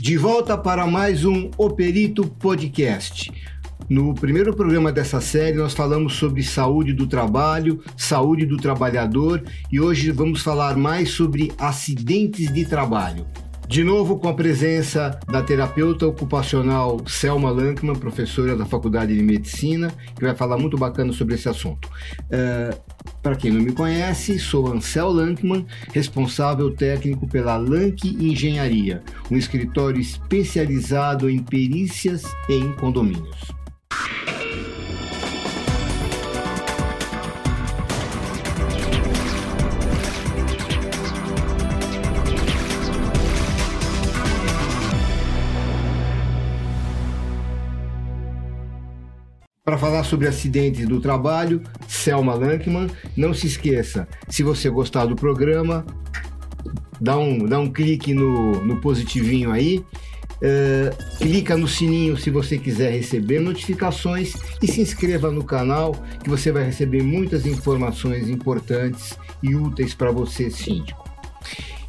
De 0.00 0.16
volta 0.16 0.56
para 0.56 0.86
mais 0.86 1.26
um 1.26 1.50
Operito 1.58 2.26
Podcast. 2.26 3.30
No 3.86 4.14
primeiro 4.14 4.56
programa 4.56 4.90
dessa 4.90 5.20
série, 5.20 5.58
nós 5.58 5.74
falamos 5.74 6.14
sobre 6.14 6.42
saúde 6.42 6.94
do 6.94 7.06
trabalho, 7.06 7.82
saúde 7.98 8.46
do 8.46 8.56
trabalhador 8.56 9.44
e 9.70 9.78
hoje 9.78 10.10
vamos 10.10 10.40
falar 10.40 10.74
mais 10.74 11.10
sobre 11.10 11.52
acidentes 11.58 12.50
de 12.50 12.64
trabalho. 12.64 13.26
De 13.70 13.84
novo, 13.84 14.18
com 14.18 14.28
a 14.28 14.34
presença 14.34 15.16
da 15.28 15.44
terapeuta 15.44 16.04
ocupacional 16.04 17.00
Selma 17.06 17.52
Lankman, 17.52 17.94
professora 17.94 18.56
da 18.56 18.66
Faculdade 18.66 19.14
de 19.14 19.22
Medicina, 19.22 19.94
que 20.16 20.24
vai 20.24 20.34
falar 20.34 20.58
muito 20.58 20.76
bacana 20.76 21.12
sobre 21.12 21.36
esse 21.36 21.48
assunto. 21.48 21.88
Uh, 22.24 22.76
Para 23.22 23.36
quem 23.36 23.52
não 23.52 23.60
me 23.60 23.70
conhece, 23.70 24.40
sou 24.40 24.72
Ansel 24.72 25.10
Lankman, 25.10 25.64
responsável 25.94 26.74
técnico 26.74 27.28
pela 27.28 27.56
Lank 27.58 28.08
Engenharia, 28.08 29.04
um 29.30 29.36
escritório 29.36 30.00
especializado 30.00 31.30
em 31.30 31.38
perícias 31.38 32.24
em 32.48 32.72
condomínios. 32.72 33.59
Para 49.62 49.76
falar 49.76 50.04
sobre 50.04 50.26
acidentes 50.26 50.88
do 50.88 51.00
trabalho, 51.00 51.62
Selma 51.86 52.34
Lankman. 52.34 52.88
Não 53.14 53.34
se 53.34 53.46
esqueça, 53.46 54.08
se 54.28 54.42
você 54.42 54.70
gostar 54.70 55.04
do 55.04 55.14
programa, 55.14 55.84
dá 56.98 57.18
um, 57.18 57.44
dá 57.44 57.58
um 57.58 57.70
clique 57.70 58.14
no, 58.14 58.64
no 58.64 58.80
positivinho 58.80 59.52
aí. 59.52 59.84
Uh, 60.42 61.18
clica 61.18 61.54
no 61.54 61.68
sininho 61.68 62.16
se 62.16 62.30
você 62.30 62.56
quiser 62.56 62.90
receber 62.90 63.40
notificações 63.40 64.32
e 64.62 64.66
se 64.66 64.80
inscreva 64.80 65.30
no 65.30 65.44
canal 65.44 65.94
que 66.24 66.30
você 66.30 66.50
vai 66.50 66.64
receber 66.64 67.02
muitas 67.02 67.44
informações 67.44 68.30
importantes 68.30 69.18
e 69.42 69.54
úteis 69.54 69.92
para 69.92 70.10
você, 70.10 70.50
síndico. 70.50 71.04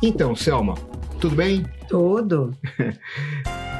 Então, 0.01 0.35
Selma, 0.35 0.75
tudo 1.21 1.37
bem? 1.37 1.65
Tudo. 1.87 2.53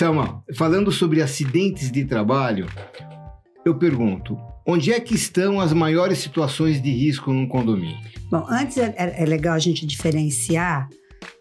Selma, 0.00 0.42
falando 0.54 0.90
sobre 0.90 1.20
acidentes 1.20 1.92
de 1.92 2.06
trabalho, 2.06 2.66
eu 3.66 3.74
pergunto: 3.74 4.34
onde 4.66 4.90
é 4.90 4.98
que 4.98 5.14
estão 5.14 5.60
as 5.60 5.74
maiores 5.74 6.16
situações 6.16 6.80
de 6.80 6.90
risco 6.90 7.30
num 7.30 7.46
condomínio? 7.46 7.98
Bom, 8.30 8.46
antes 8.48 8.78
é, 8.78 8.94
é, 8.96 9.22
é 9.22 9.26
legal 9.26 9.52
a 9.52 9.58
gente 9.58 9.84
diferenciar 9.84 10.88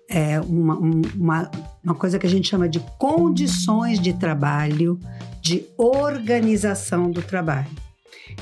é, 0.09 0.41
uma, 0.41 0.77
uma, 0.77 1.51
uma 1.81 1.95
coisa 1.95 2.19
que 2.19 2.27
a 2.27 2.29
gente 2.29 2.49
chama 2.49 2.67
de 2.67 2.81
condições 2.99 3.97
de 3.97 4.11
trabalho, 4.11 4.99
de 5.41 5.63
organização 5.77 7.09
do 7.09 7.21
trabalho. 7.21 7.69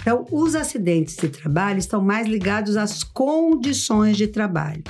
Então, 0.02 0.26
os 0.32 0.56
acidentes 0.56 1.16
de 1.16 1.30
trabalho 1.30 1.78
estão 1.78 2.02
mais 2.02 2.28
ligados 2.28 2.76
às 2.76 3.04
condições 3.04 4.18
de 4.18 4.26
trabalho. 4.26 4.84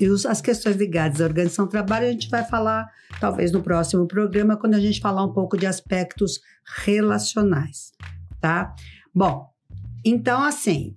E 0.00 0.06
as 0.28 0.40
questões 0.40 0.76
ligadas 0.76 1.20
à 1.20 1.24
organização 1.24 1.66
do 1.66 1.70
trabalho 1.70 2.06
a 2.06 2.12
gente 2.12 2.28
vai 2.28 2.44
falar 2.44 2.86
talvez 3.20 3.52
no 3.52 3.62
próximo 3.62 4.06
programa, 4.06 4.56
quando 4.56 4.74
a 4.74 4.80
gente 4.80 5.00
falar 5.00 5.24
um 5.24 5.32
pouco 5.32 5.56
de 5.56 5.66
aspectos 5.66 6.40
relacionais, 6.84 7.92
tá? 8.40 8.74
Bom, 9.14 9.46
então 10.04 10.42
assim, 10.42 10.96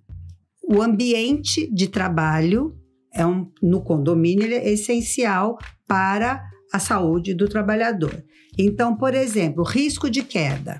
o 0.63 0.81
ambiente 0.81 1.71
de 1.73 1.87
trabalho 1.87 2.77
é 3.13 3.25
um, 3.25 3.51
no 3.61 3.81
condomínio 3.81 4.51
é 4.53 4.69
essencial 4.69 5.57
para 5.87 6.43
a 6.71 6.79
saúde 6.79 7.33
do 7.33 7.47
trabalhador. 7.47 8.23
Então, 8.57 8.95
por 8.95 9.13
exemplo, 9.13 9.63
risco 9.63 10.09
de 10.09 10.23
queda. 10.23 10.77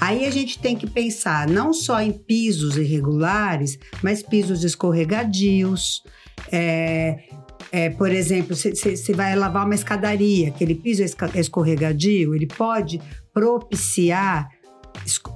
Aí 0.00 0.24
a 0.24 0.30
gente 0.30 0.58
tem 0.58 0.74
que 0.74 0.88
pensar 0.88 1.46
não 1.46 1.74
só 1.74 2.00
em 2.00 2.10
pisos 2.10 2.78
irregulares, 2.78 3.78
mas 4.02 4.22
pisos 4.22 4.64
escorregadios, 4.64 6.02
é, 6.50 7.24
é, 7.72 7.90
por 7.90 8.10
exemplo, 8.10 8.56
você 8.56 9.12
vai 9.12 9.36
lavar 9.36 9.64
uma 9.64 9.74
escadaria, 9.74 10.48
aquele 10.48 10.74
piso 10.74 11.02
escorregadio, 11.34 12.34
ele 12.34 12.46
pode 12.46 13.00
propiciar 13.32 14.48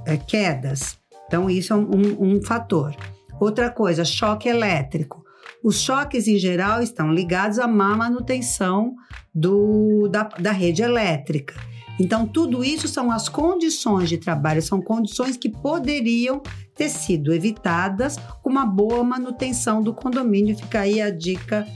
é, 0.06 0.16
quedas. 0.16 0.98
Então, 1.26 1.48
isso 1.48 1.72
é 1.72 1.76
um, 1.76 2.36
um 2.36 2.42
fator. 2.42 2.94
Outra 3.40 3.70
coisa, 3.70 4.04
choque 4.04 4.48
elétrico. 4.48 5.24
Os 5.62 5.80
choques, 5.80 6.28
em 6.28 6.38
geral, 6.38 6.82
estão 6.82 7.12
ligados 7.12 7.58
à 7.58 7.66
má 7.66 7.96
manutenção 7.96 8.94
do, 9.34 10.08
da, 10.08 10.24
da 10.24 10.52
rede 10.52 10.82
elétrica. 10.82 11.54
Então, 11.98 12.26
tudo 12.26 12.64
isso 12.64 12.88
são 12.88 13.10
as 13.10 13.28
condições 13.28 14.08
de 14.08 14.18
trabalho, 14.18 14.60
são 14.60 14.80
condições 14.80 15.36
que 15.36 15.48
poderiam 15.48 16.42
ter 16.74 16.88
sido 16.88 17.32
evitadas 17.32 18.16
com 18.42 18.50
uma 18.50 18.66
boa 18.66 19.04
manutenção 19.04 19.80
do 19.80 19.94
condomínio. 19.94 20.56
Fica 20.56 20.80
aí 20.80 21.00
a 21.00 21.10
dica 21.10 21.66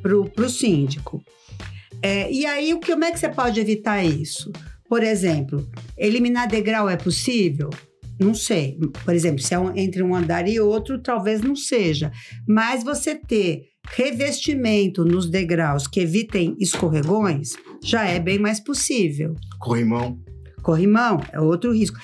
para 0.00 0.16
o 0.16 0.48
síndico. 0.48 1.22
É, 2.00 2.30
e 2.30 2.46
aí, 2.46 2.78
como 2.84 3.04
é 3.04 3.10
que 3.10 3.18
você 3.18 3.28
pode 3.28 3.58
evitar 3.58 4.04
isso? 4.04 4.52
Por 4.88 5.02
exemplo, 5.02 5.66
eliminar 5.96 6.46
degrau 6.46 6.88
é 6.88 6.96
possível? 6.96 7.70
Não 8.20 8.34
sei. 8.34 8.78
Por 9.04 9.14
exemplo, 9.14 9.40
se 9.40 9.54
é 9.54 9.58
um, 9.58 9.76
entre 9.76 10.02
um 10.02 10.14
andar 10.14 10.46
e 10.46 10.60
outro, 10.60 11.00
talvez 11.00 11.40
não 11.40 11.56
seja. 11.56 12.12
Mas 12.46 12.84
você 12.84 13.14
ter 13.14 13.62
revestimento 13.88 15.04
nos 15.04 15.28
degraus 15.28 15.86
que 15.86 16.00
evitem 16.00 16.54
escorregões 16.58 17.54
já 17.84 18.08
é 18.08 18.18
bem 18.18 18.38
mais 18.38 18.58
possível. 18.58 19.34
Corrimão. 19.58 20.18
Corrimão 20.62 21.20
é 21.30 21.38
outro 21.38 21.72
risco. 21.72 21.98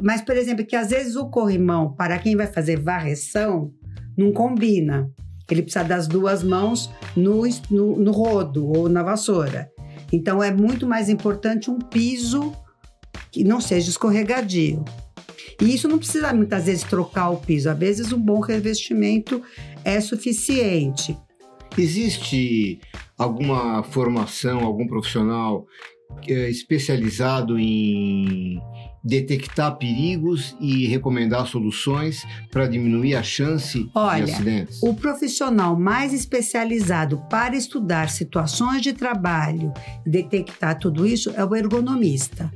Mas, 0.00 0.22
por 0.22 0.36
exemplo, 0.36 0.64
que 0.64 0.76
às 0.76 0.90
vezes 0.90 1.16
o 1.16 1.28
corrimão, 1.28 1.92
para 1.92 2.18
quem 2.18 2.36
vai 2.36 2.46
fazer 2.46 2.78
varreção, 2.78 3.72
não 4.16 4.32
combina. 4.32 5.10
Ele 5.50 5.62
precisa 5.62 5.84
das 5.84 6.06
duas 6.06 6.44
mãos 6.44 6.88
no, 7.16 7.42
no, 7.68 7.96
no 7.96 8.12
rodo 8.12 8.68
ou 8.68 8.88
na 8.88 9.02
vassoura. 9.02 9.68
Então 10.12 10.40
é 10.40 10.52
muito 10.52 10.86
mais 10.86 11.08
importante 11.08 11.70
um 11.70 11.78
piso 11.78 12.52
que 13.32 13.42
não 13.42 13.60
seja 13.60 13.90
escorregadio. 13.90 14.84
E 15.60 15.74
isso 15.74 15.88
não 15.88 15.98
precisa 15.98 16.32
muitas 16.32 16.66
vezes 16.66 16.84
trocar 16.84 17.30
o 17.30 17.36
piso, 17.38 17.68
às 17.68 17.78
vezes 17.78 18.12
um 18.12 18.20
bom 18.20 18.38
revestimento 18.38 19.42
é 19.84 20.00
suficiente. 20.00 21.16
Existe 21.78 22.80
alguma 23.16 23.82
formação, 23.82 24.60
algum 24.60 24.86
profissional 24.86 25.66
é, 26.26 26.50
especializado 26.50 27.58
em 27.58 28.60
detectar 29.02 29.76
perigos 29.78 30.54
e 30.60 30.86
recomendar 30.86 31.46
soluções 31.46 32.22
para 32.50 32.66
diminuir 32.66 33.14
a 33.14 33.22
chance 33.22 33.88
Olha, 33.94 34.24
de 34.24 34.32
acidentes? 34.32 34.82
O 34.82 34.94
profissional 34.94 35.78
mais 35.78 36.12
especializado 36.12 37.22
para 37.30 37.56
estudar 37.56 38.10
situações 38.10 38.82
de 38.82 38.92
trabalho 38.92 39.72
e 40.04 40.10
detectar 40.10 40.78
tudo 40.78 41.06
isso 41.06 41.30
é 41.34 41.44
o 41.44 41.56
ergonomista. 41.56 42.52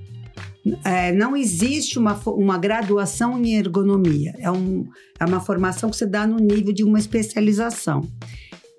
É, 0.83 1.13
não 1.13 1.37
existe 1.37 1.99
uma, 1.99 2.15
uma 2.27 2.57
graduação 2.57 3.39
em 3.39 3.55
ergonomia, 3.55 4.35
é, 4.39 4.51
um, 4.51 4.87
é 5.21 5.25
uma 5.25 5.41
formação 5.41 5.91
que 5.91 5.97
se 5.97 6.07
dá 6.07 6.27
no 6.27 6.39
nível 6.39 6.73
de 6.73 6.83
uma 6.83 6.99
especialização. 6.99 8.01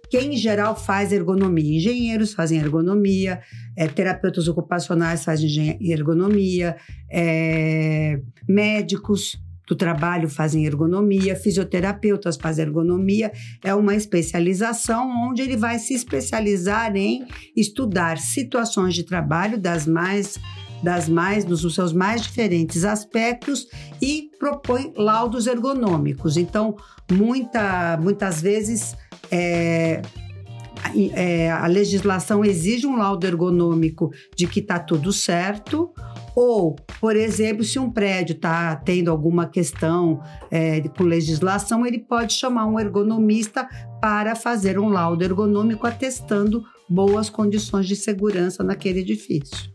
Quem 0.10 0.34
em 0.34 0.38
geral 0.38 0.76
faz 0.76 1.12
ergonomia? 1.12 1.78
Engenheiros 1.78 2.34
fazem 2.34 2.60
ergonomia, 2.60 3.42
é, 3.76 3.88
terapeutas 3.88 4.48
ocupacionais 4.48 5.24
fazem 5.24 5.78
ergonomia, 5.92 6.76
é, 7.12 8.20
médicos 8.48 9.38
do 9.68 9.76
trabalho 9.76 10.30
fazem 10.30 10.66
ergonomia, 10.66 11.36
fisioterapeutas 11.36 12.38
fazem 12.38 12.66
ergonomia, 12.66 13.32
é 13.64 13.74
uma 13.74 13.96
especialização 13.96 15.10
onde 15.28 15.42
ele 15.42 15.58
vai 15.58 15.80
se 15.80 15.94
especializar 15.94 16.96
em 16.96 17.26
estudar 17.56 18.18
situações 18.18 18.94
de 18.94 19.04
trabalho 19.04 19.60
das 19.60 19.88
mais 19.88 20.40
das 20.84 21.10
mais 21.10 21.44
dos 21.44 21.74
seus 21.74 21.94
mais 21.94 22.22
diferentes 22.22 22.84
aspectos 22.84 23.68
e 24.00 24.30
propõe 24.38 24.94
laudos 24.96 25.48
ergonômicos. 25.48 26.38
Então, 26.38 26.76
muita, 27.12 27.98
muitas 27.98 28.42
vezes 28.42 28.96
é, 29.32 30.02
é, 31.14 31.52
a 31.52 31.68
legislação 31.68 32.44
exige 32.44 32.86
um 32.86 32.98
laudo 32.98 33.26
ergonômico 33.26 34.12
de 34.36 34.48
que 34.48 34.60
está 34.60 34.80
tudo 34.80 35.12
certo, 35.12 35.92
ou, 36.36 36.76
por 37.00 37.16
exemplo, 37.16 37.64
se 37.64 37.80
um 37.80 37.90
prédio 37.90 38.34
está 38.34 38.76
tendo 38.76 39.10
alguma 39.10 39.48
questão 39.48 40.22
é, 40.52 40.82
com 40.90 41.04
legislação, 41.04 41.86
ele 41.86 42.00
pode 42.00 42.34
chamar 42.34 42.66
um 42.66 42.80
ergonomista 42.80 43.68
para 44.02 44.36
fazer 44.36 44.78
um 44.78 44.90
laudo 44.90 45.24
ergonômico 45.24 45.88
atestando 45.88 46.64
boas 46.90 47.30
condições 47.30 47.88
de 47.88 47.96
segurança 47.96 48.64
naquele 48.64 49.00
edifício. 49.00 49.74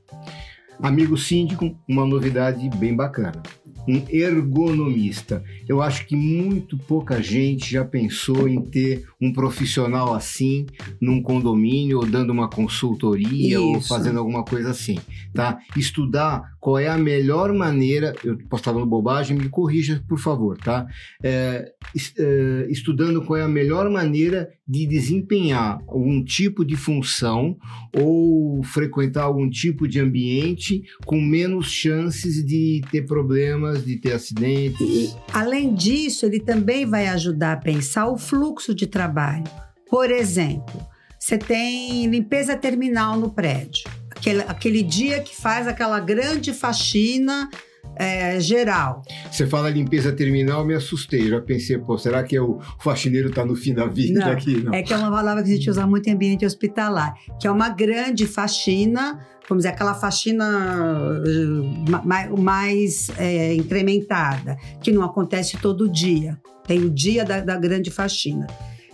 Amigo 0.83 1.17
síndico, 1.17 1.77
uma 1.89 2.07
novidade 2.07 2.69
bem 2.77 2.95
bacana. 2.95 3.43
Um 3.89 4.03
ergonomista. 4.09 5.43
Eu 5.69 5.83
acho 5.83 6.07
que 6.07 6.17
muito 6.17 6.77
pouca 6.79 7.23
gente 7.23 7.71
já 7.71 7.85
pensou 7.85 8.49
em 8.49 8.61
ter 8.61 9.07
um 9.21 9.33
profissional 9.33 10.15
assim 10.15 10.67
num 11.01 11.23
condomínio 11.23 11.99
ou 11.99 12.07
dando 12.07 12.31
uma 12.31 12.49
consultoria 12.49 13.57
Isso. 13.57 13.63
ou 13.63 13.81
fazendo 13.81 14.19
alguma 14.19 14.45
coisa 14.45 14.71
assim, 14.71 14.99
tá? 15.35 15.59
Estudar 15.77 16.55
qual 16.61 16.79
é 16.79 16.89
a 16.89 16.99
melhor 16.99 17.53
maneira, 17.53 18.15
eu 18.23 18.37
posso 18.49 18.61
estar 18.61 18.73
falando 18.73 18.89
bobagem, 18.89 19.37
me 19.37 19.49
corrija, 19.49 20.03
por 20.09 20.19
favor, 20.19 20.59
tá? 20.59 20.87
É, 21.23 21.73
é, 22.19 22.67
estudando 22.69 23.23
qual 23.23 23.39
é 23.39 23.43
a 23.43 23.49
melhor 23.49 23.89
maneira 23.91 24.51
de 24.71 24.87
desempenhar 24.87 25.83
algum 25.89 26.23
tipo 26.23 26.65
de 26.65 26.77
função 26.77 27.57
ou 27.93 28.63
frequentar 28.63 29.25
algum 29.25 29.51
tipo 29.51 29.89
de 29.89 29.99
ambiente 29.99 30.85
com 31.05 31.21
menos 31.21 31.67
chances 31.67 32.47
de 32.47 32.81
ter 32.89 33.03
problemas, 33.03 33.85
de 33.85 33.97
ter 33.97 34.13
acidentes. 34.13 34.81
E, 34.81 35.13
além 35.33 35.75
disso, 35.75 36.25
ele 36.25 36.39
também 36.39 36.87
vai 36.87 37.09
ajudar 37.09 37.55
a 37.55 37.57
pensar 37.57 38.07
o 38.09 38.17
fluxo 38.17 38.73
de 38.73 38.87
trabalho. 38.87 39.43
Por 39.91 40.09
exemplo, 40.09 40.81
você 41.19 41.37
tem 41.37 42.07
limpeza 42.07 42.57
terminal 42.57 43.19
no 43.19 43.31
prédio. 43.33 43.91
Aquele, 44.09 44.43
aquele 44.43 44.83
dia 44.85 45.21
que 45.21 45.35
faz 45.35 45.67
aquela 45.67 45.99
grande 45.99 46.53
faxina 46.53 47.51
é, 47.97 48.41
geral. 48.41 49.03
Você 49.31 49.47
fala 49.47 49.69
limpeza 49.69 50.11
terminal, 50.13 50.65
me 50.65 50.75
assustei. 50.75 51.29
Já 51.29 51.41
pensei, 51.41 51.79
pô, 51.79 51.99
será 51.99 52.23
que 52.23 52.37
é 52.37 52.41
o 52.41 52.59
faxineiro 52.79 53.29
está 53.29 53.45
no 53.45 53.55
fim 53.55 53.75
da 53.75 53.87
vida 53.87 54.21
não, 54.21 54.33
aqui? 54.33 54.63
Não. 54.63 54.73
É 54.73 54.83
que 54.83 54.93
é 54.93 54.97
uma 54.97 55.11
palavra 55.11 55.43
que 55.43 55.51
a 55.51 55.55
gente 55.55 55.69
usa 55.69 55.87
muito 55.87 56.09
em 56.09 56.13
ambiente 56.13 56.47
hospitalar, 56.47 57.15
que 57.39 57.47
é 57.47 57.51
uma 57.51 57.69
grande 57.69 58.27
faxina, 58.27 59.21
vamos 59.49 59.65
dizer, 59.65 59.75
aquela 59.75 59.95
faxina 59.95 60.45
uh, 60.47 62.07
mais, 62.07 62.31
mais 62.31 63.11
é, 63.19 63.55
incrementada, 63.55 64.57
que 64.81 64.91
não 64.93 65.03
acontece 65.03 65.59
todo 65.59 65.89
dia. 65.89 66.41
Tem 66.67 66.81
o 66.81 66.91
dia 66.91 67.25
da, 67.25 67.41
da 67.41 67.57
grande 67.57 67.91
faxina. 67.91 68.47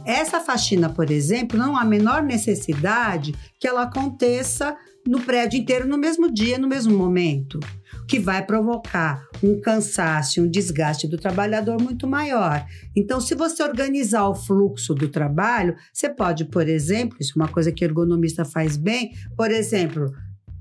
Essa 0.04 0.40
faxina, 0.40 0.88
por 0.88 1.10
exemplo, 1.10 1.58
não 1.58 1.76
há 1.76 1.82
a 1.82 1.84
menor 1.84 2.22
necessidade 2.22 3.34
que 3.58 3.66
ela 3.66 3.82
aconteça 3.82 4.76
no 5.06 5.20
prédio 5.20 5.58
inteiro 5.58 5.86
no 5.86 5.96
mesmo 5.96 6.32
dia, 6.32 6.58
no 6.58 6.68
mesmo 6.68 6.96
momento 6.96 7.60
que 8.06 8.18
vai 8.18 8.44
provocar 8.44 9.26
um 9.42 9.60
cansaço, 9.60 10.40
um 10.40 10.48
desgaste 10.48 11.08
do 11.08 11.18
trabalhador 11.18 11.80
muito 11.80 12.06
maior. 12.06 12.64
Então, 12.94 13.20
se 13.20 13.34
você 13.34 13.62
organizar 13.62 14.28
o 14.28 14.34
fluxo 14.34 14.94
do 14.94 15.08
trabalho, 15.08 15.74
você 15.92 16.08
pode, 16.08 16.44
por 16.44 16.68
exemplo, 16.68 17.18
isso 17.20 17.32
é 17.36 17.42
uma 17.42 17.48
coisa 17.48 17.72
que 17.72 17.84
o 17.84 17.86
ergonomista 17.86 18.44
faz 18.44 18.76
bem, 18.76 19.12
por 19.36 19.50
exemplo, 19.50 20.12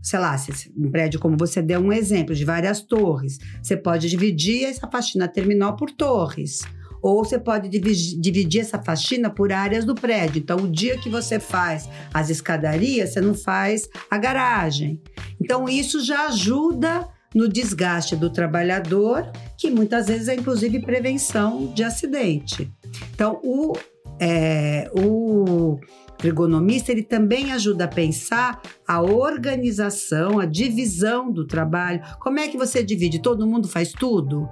sei 0.01 0.19
lá, 0.19 0.35
um 0.77 0.89
prédio 0.89 1.19
como 1.19 1.37
você 1.37 1.61
deu 1.61 1.79
um 1.79 1.93
exemplo 1.93 2.33
de 2.33 2.45
várias 2.45 2.81
torres, 2.81 3.37
você 3.61 3.77
pode 3.77 4.09
dividir 4.09 4.65
essa 4.65 4.87
faxina 4.87 5.27
terminal 5.27 5.75
por 5.75 5.91
torres. 5.91 6.61
Ou 7.05 7.23
você 7.23 7.37
pode 7.37 7.69
dividir 7.69 8.61
essa 8.61 8.81
faxina 8.81 9.29
por 9.29 9.53
áreas 9.53 9.85
do 9.85 9.93
prédio. 9.93 10.39
Então, 10.39 10.57
o 10.57 10.67
dia 10.67 10.97
que 10.97 11.07
você 11.07 11.39
faz 11.39 11.87
as 12.11 12.31
escadarias, 12.31 13.13
você 13.13 13.21
não 13.21 13.35
faz 13.35 13.87
a 14.09 14.17
garagem. 14.17 14.99
Então, 15.39 15.69
isso 15.69 16.03
já 16.03 16.25
ajuda 16.25 17.07
no 17.35 17.47
desgaste 17.47 18.15
do 18.15 18.31
trabalhador, 18.31 19.31
que 19.55 19.69
muitas 19.69 20.07
vezes 20.07 20.29
é 20.29 20.33
inclusive 20.33 20.79
prevenção 20.79 21.71
de 21.75 21.83
acidente. 21.83 22.73
Então, 23.13 23.39
o, 23.43 23.73
é, 24.19 24.89
o 24.97 25.77
ergonomista 26.23 26.91
ele 26.91 27.03
também 27.03 27.51
ajuda 27.51 27.85
a 27.85 27.87
pensar 27.87 28.59
a 28.87 29.03
organização, 29.03 30.39
a 30.39 30.45
divisão 30.47 31.31
do 31.31 31.45
trabalho. 31.45 32.01
Como 32.19 32.39
é 32.39 32.47
que 32.47 32.57
você 32.57 32.83
divide? 32.83 33.21
Todo 33.21 33.45
mundo 33.45 33.67
faz 33.67 33.91
tudo? 33.91 34.49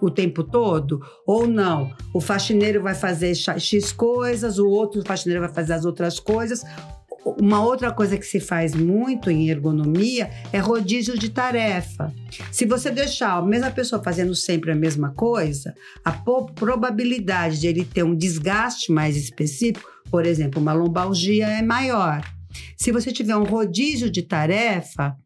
O 0.00 0.10
tempo 0.10 0.42
todo? 0.42 1.00
Ou 1.26 1.46
não? 1.46 1.90
O 2.12 2.20
faxineiro 2.20 2.82
vai 2.82 2.94
fazer 2.94 3.34
X 3.34 3.92
coisas, 3.92 4.58
o 4.58 4.68
outro 4.68 5.02
faxineiro 5.04 5.44
vai 5.44 5.52
fazer 5.52 5.72
as 5.74 5.84
outras 5.84 6.18
coisas, 6.18 6.64
uma 7.24 7.64
outra 7.64 7.90
coisa 7.90 8.18
que 8.18 8.26
se 8.26 8.38
faz 8.38 8.74
muito 8.74 9.30
em 9.30 9.48
ergonomia 9.48 10.30
é 10.52 10.58
rodízio 10.58 11.18
de 11.18 11.30
tarefa. 11.30 12.12
Se 12.52 12.66
você 12.66 12.90
deixar 12.90 13.38
a 13.38 13.42
mesma 13.42 13.70
pessoa 13.70 14.02
fazendo 14.02 14.34
sempre 14.34 14.70
a 14.70 14.76
mesma 14.76 15.10
coisa, 15.10 15.74
a 16.04 16.12
probabilidade 16.12 17.60
de 17.60 17.66
ele 17.66 17.84
ter 17.84 18.02
um 18.02 18.14
desgaste 18.14 18.92
mais 18.92 19.16
específico, 19.16 19.88
por 20.10 20.26
exemplo, 20.26 20.60
uma 20.60 20.72
lombalgia, 20.72 21.48
é 21.48 21.62
maior. 21.62 22.22
Se 22.76 22.92
você 22.92 23.10
tiver 23.10 23.36
um 23.36 23.44
rodízio 23.44 24.10
de 24.10 24.22
tarefa, 24.22 25.16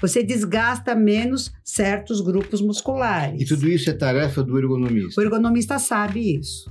você 0.00 0.22
desgasta 0.22 0.94
menos 0.94 1.50
certos 1.64 2.20
grupos 2.20 2.60
musculares. 2.60 3.40
E 3.40 3.44
tudo 3.44 3.68
isso 3.68 3.90
é 3.90 3.92
tarefa 3.92 4.42
do 4.42 4.58
ergonomista? 4.58 5.20
O 5.20 5.24
ergonomista 5.24 5.78
sabe 5.78 6.38
isso. 6.38 6.70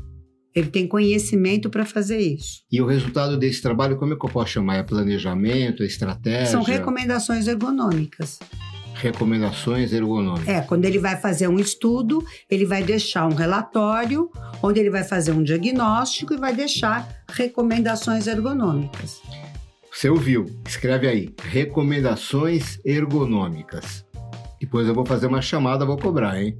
Ele 0.55 0.69
tem 0.69 0.87
conhecimento 0.87 1.69
para 1.69 1.85
fazer 1.85 2.17
isso. 2.17 2.61
E 2.71 2.81
o 2.81 2.87
resultado 2.87 3.37
desse 3.37 3.61
trabalho, 3.61 3.97
como 3.97 4.13
é 4.13 4.17
que 4.17 4.25
eu 4.25 4.29
posso 4.29 4.53
chamar? 4.53 4.77
É 4.77 4.83
planejamento, 4.83 5.83
é 5.83 5.85
estratégia? 5.85 6.47
São 6.47 6.63
recomendações 6.63 7.47
ergonômicas. 7.47 8.39
Recomendações 8.95 9.93
ergonômicas. 9.93 10.49
É, 10.49 10.61
quando 10.61 10.85
ele 10.85 10.99
vai 10.99 11.15
fazer 11.15 11.47
um 11.47 11.59
estudo, 11.59 12.23
ele 12.49 12.65
vai 12.65 12.83
deixar 12.83 13.27
um 13.27 13.35
relatório, 13.35 14.29
onde 14.61 14.79
ele 14.79 14.89
vai 14.89 15.03
fazer 15.03 15.31
um 15.31 15.43
diagnóstico 15.43 16.33
e 16.33 16.37
vai 16.37 16.53
deixar 16.53 17.07
recomendações 17.31 18.27
ergonômicas. 18.27 19.21
Você 19.99 20.09
ouviu? 20.09 20.45
Escreve 20.65 21.09
aí. 21.09 21.29
Recomendações 21.43 22.79
ergonômicas. 22.85 24.05
Depois 24.57 24.87
eu 24.87 24.93
vou 24.93 25.05
fazer 25.05 25.27
uma 25.27 25.41
chamada, 25.41 25.85
vou 25.85 25.97
cobrar, 25.97 26.41
hein? 26.41 26.57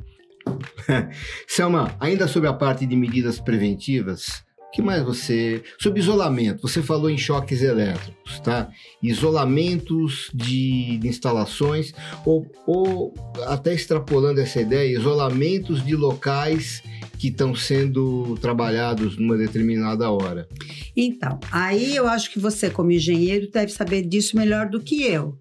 Selma, 1.48 1.96
ainda 2.02 2.28
sobre 2.28 2.50
a 2.50 2.54
parte 2.54 2.86
de 2.86 2.98
medidas 2.98 3.40
preventivas, 3.40 4.44
o 4.68 4.72
que 4.74 4.82
mais 4.82 5.04
você. 5.04 5.64
Sobre 5.80 6.02
isolamento, 6.02 6.68
você 6.68 6.82
falou 6.82 7.10
em 7.10 7.18
choques 7.18 7.62
elétricos, 7.62 8.42
tá? 8.42 8.70
Isolamentos 9.02 10.30
de, 10.34 10.98
de 10.98 11.08
instalações, 11.08 11.94
ou, 12.26 12.46
ou 12.68 13.14
até 13.48 13.74
extrapolando 13.74 14.42
essa 14.42 14.60
ideia, 14.60 14.92
isolamentos 14.92 15.82
de 15.86 15.96
locais 15.96 16.84
que 17.20 17.28
estão 17.28 17.54
sendo 17.54 18.38
trabalhados 18.42 19.18
numa 19.18 19.38
determinada 19.38 20.10
hora. 20.10 20.48
Então, 20.96 21.38
aí 21.52 21.96
eu 21.96 22.08
acho 22.08 22.32
que 22.32 22.40
você, 22.40 22.70
como 22.70 22.92
engenheiro, 22.92 23.52
deve 23.52 23.72
saber 23.72 24.04
disso 24.04 24.38
melhor 24.38 24.70
do 24.70 24.80
que 24.80 25.04
eu 25.04 25.38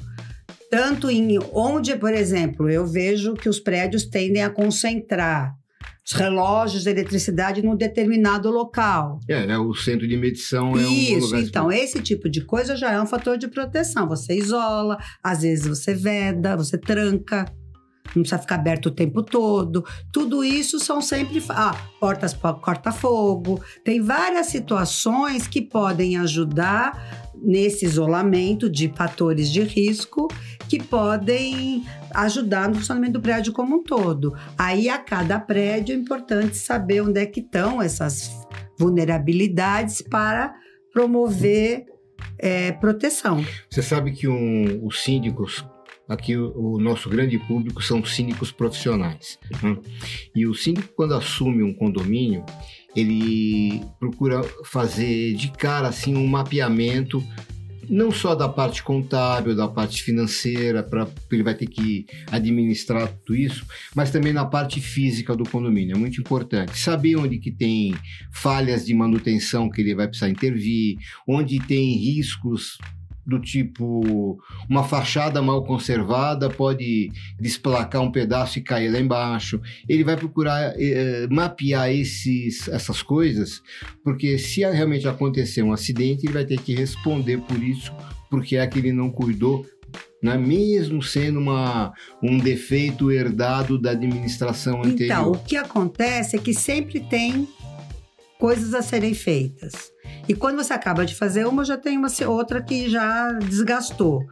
tanto 0.71 1.11
em 1.11 1.39
onde, 1.53 1.97
por 1.97 2.13
exemplo, 2.13 2.69
eu 2.69 2.87
vejo 2.87 3.35
que 3.35 3.49
os 3.49 3.59
prédios 3.59 4.05
tendem 4.05 4.43
a 4.43 4.51
concentrar 4.51 5.55
os 6.05 6.13
relógios 6.13 6.85
de 6.85 6.91
eletricidade 6.91 7.63
num 7.63 7.77
determinado 7.77 8.51
local. 8.51 9.21
É, 9.29 9.47
né? 9.47 9.59
o 9.59 9.75
centro 9.75 10.09
de 10.09 10.17
medição 10.17 10.73
é 10.73 10.87
um 10.87 10.93
Isso, 10.93 11.37
então, 11.37 11.71
esse 11.71 12.01
tipo 12.01 12.31
de 12.31 12.43
coisa 12.43 12.77
já 12.77 12.93
é 12.93 13.01
um 13.01 13.07
fator 13.07 13.37
de 13.37 13.47
proteção. 13.47 14.09
Você 14.09 14.35
isola, 14.35 14.97
às 15.23 15.43
vezes 15.43 15.67
você 15.67 15.95
veda, 15.95 16.57
você 16.57 16.79
tranca 16.79 17.45
não 18.15 18.23
precisa 18.23 18.39
ficar 18.39 18.57
aberto 18.57 18.87
o 18.87 18.91
tempo 18.91 19.23
todo. 19.23 19.85
Tudo 20.13 20.43
isso 20.45 20.79
são 20.79 21.01
sempre 21.01 21.43
ah, 21.51 21.77
portas 22.01 22.35
corta-fogo. 22.35 23.63
Tem 23.85 24.01
várias 24.01 24.47
situações 24.47 25.47
que 25.47 25.63
podem 25.63 26.17
ajudar 26.17 27.29
nesse 27.41 27.85
isolamento 27.85 28.69
de 28.69 28.89
fatores 28.89 29.51
de 29.51 29.63
risco 29.63 30.29
que 30.69 30.83
podem 30.83 31.85
ajudar 32.15 32.69
no 32.69 32.75
funcionamento 32.77 33.15
do 33.15 33.21
prédio 33.21 33.53
como 33.53 33.77
um 33.77 33.83
todo. 33.83 34.35
Aí, 34.57 34.89
a 34.89 34.99
cada 34.99 35.39
prédio, 35.39 35.95
é 35.95 35.99
importante 35.99 36.57
saber 36.57 37.01
onde 37.01 37.21
é 37.21 37.27
que 37.27 37.41
estão 37.41 37.81
essas 37.81 38.31
vulnerabilidades 38.79 40.03
para 40.03 40.55
promover 40.93 41.87
é, 42.39 42.73
proteção. 42.73 43.45
Você 43.71 43.83
sabe 43.83 44.13
que 44.13 44.29
um, 44.29 44.85
os 44.85 45.03
síndicos 45.03 45.65
aqui 46.09 46.37
o, 46.37 46.53
o, 46.57 46.81
nosso 46.81 47.09
grande 47.11 47.39
público 47.39 47.83
são 47.83 48.05
cínicos 48.05 48.51
profissionais. 48.51 49.39
Né? 49.63 49.77
E 50.35 50.47
o 50.47 50.55
síndico, 50.55 50.89
quando 50.97 51.15
assume 51.15 51.63
um 51.63 51.75
condomínio, 51.75 52.45
ele 52.97 53.83
procura 54.01 54.43
fazer 54.65 55.35
de 55.35 55.51
cara 55.53 55.89
assim 55.89 56.17
um 56.17 56.27
mapeamento 56.27 57.23
não 57.89 58.11
só 58.11 58.35
da 58.35 58.49
parte 58.49 58.83
contábil, 58.83 59.57
da 59.57 59.67
parte 59.67 60.03
financeira, 60.03 60.83
para 60.83 61.09
ele 61.33 61.43
vai 61.43 61.55
ter 61.55 61.67
que 61.67 62.07
administrar 62.31 63.09
tudo 63.09 63.35
isso, 63.35 63.67
mas 63.95 64.11
também 64.11 64.33
na 64.33 64.45
parte 64.45 64.81
física 64.81 65.35
do 65.35 65.49
condomínio. 65.49 65.97
É 65.97 65.99
muito 65.99 66.21
importante 66.21 66.79
saber 66.79 67.17
onde 67.17 67.39
que 67.39 67.51
tem 67.51 67.95
falhas 68.31 68.85
de 68.85 68.93
manutenção 68.93 69.71
que 69.71 69.81
ele 69.81 69.95
vai 69.95 70.07
precisar 70.07 70.29
intervir, 70.29 70.99
onde 71.27 71.59
tem 71.61 71.97
riscos 71.97 72.77
do 73.29 73.39
tipo 73.39 74.41
uma 74.71 74.83
fachada 74.83 75.43
mal 75.43 75.63
conservada 75.63 76.49
pode 76.49 77.13
desplacar 77.39 78.01
um 78.01 78.11
pedaço 78.11 78.59
e 78.59 78.63
cair 78.63 78.91
lá 78.91 78.99
embaixo. 78.99 79.61
Ele 79.87 80.03
vai 80.03 80.17
procurar 80.17 80.73
eh, 80.79 81.27
mapear 81.31 81.91
esses, 81.91 82.67
essas 82.69 83.03
coisas, 83.03 83.63
porque 84.03 84.39
se 84.39 84.61
realmente 84.61 85.07
acontecer 85.07 85.63
um 85.63 85.73
acidente, 85.73 86.25
ele 86.25 86.33
vai 86.33 86.47
ter 86.47 86.59
que 86.59 86.75
responder 86.75 87.37
por 87.43 87.63
isso, 87.63 87.93
porque 88.31 88.57
é 88.57 88.67
que 88.67 88.79
ele 88.79 88.93
não 88.93 89.11
cuidou 89.11 89.67
né? 90.23 90.37
mesmo 90.37 91.03
sendo 91.03 91.39
uma, 91.39 91.93
um 92.23 92.39
defeito 92.39 93.13
herdado 93.13 93.79
da 93.79 93.91
administração 93.91 94.81
anterior? 94.81 95.05
Então, 95.05 95.33
o 95.33 95.39
que 95.39 95.57
acontece 95.57 96.35
é 96.35 96.39
que 96.39 96.55
sempre 96.55 97.01
tem 97.01 97.47
coisas 98.39 98.73
a 98.73 98.81
serem 98.81 99.13
feitas. 99.15 99.93
E 100.29 100.35
quando 100.35 100.57
você 100.57 100.75
acaba 100.75 101.07
de 101.07 101.15
fazer 101.15 101.47
uma, 101.47 101.65
já 101.65 101.79
tem 101.79 101.97
uma 101.97 102.09
outra 102.27 102.63
que 102.63 102.89
já 102.89 103.33
desgastou. 103.33 104.27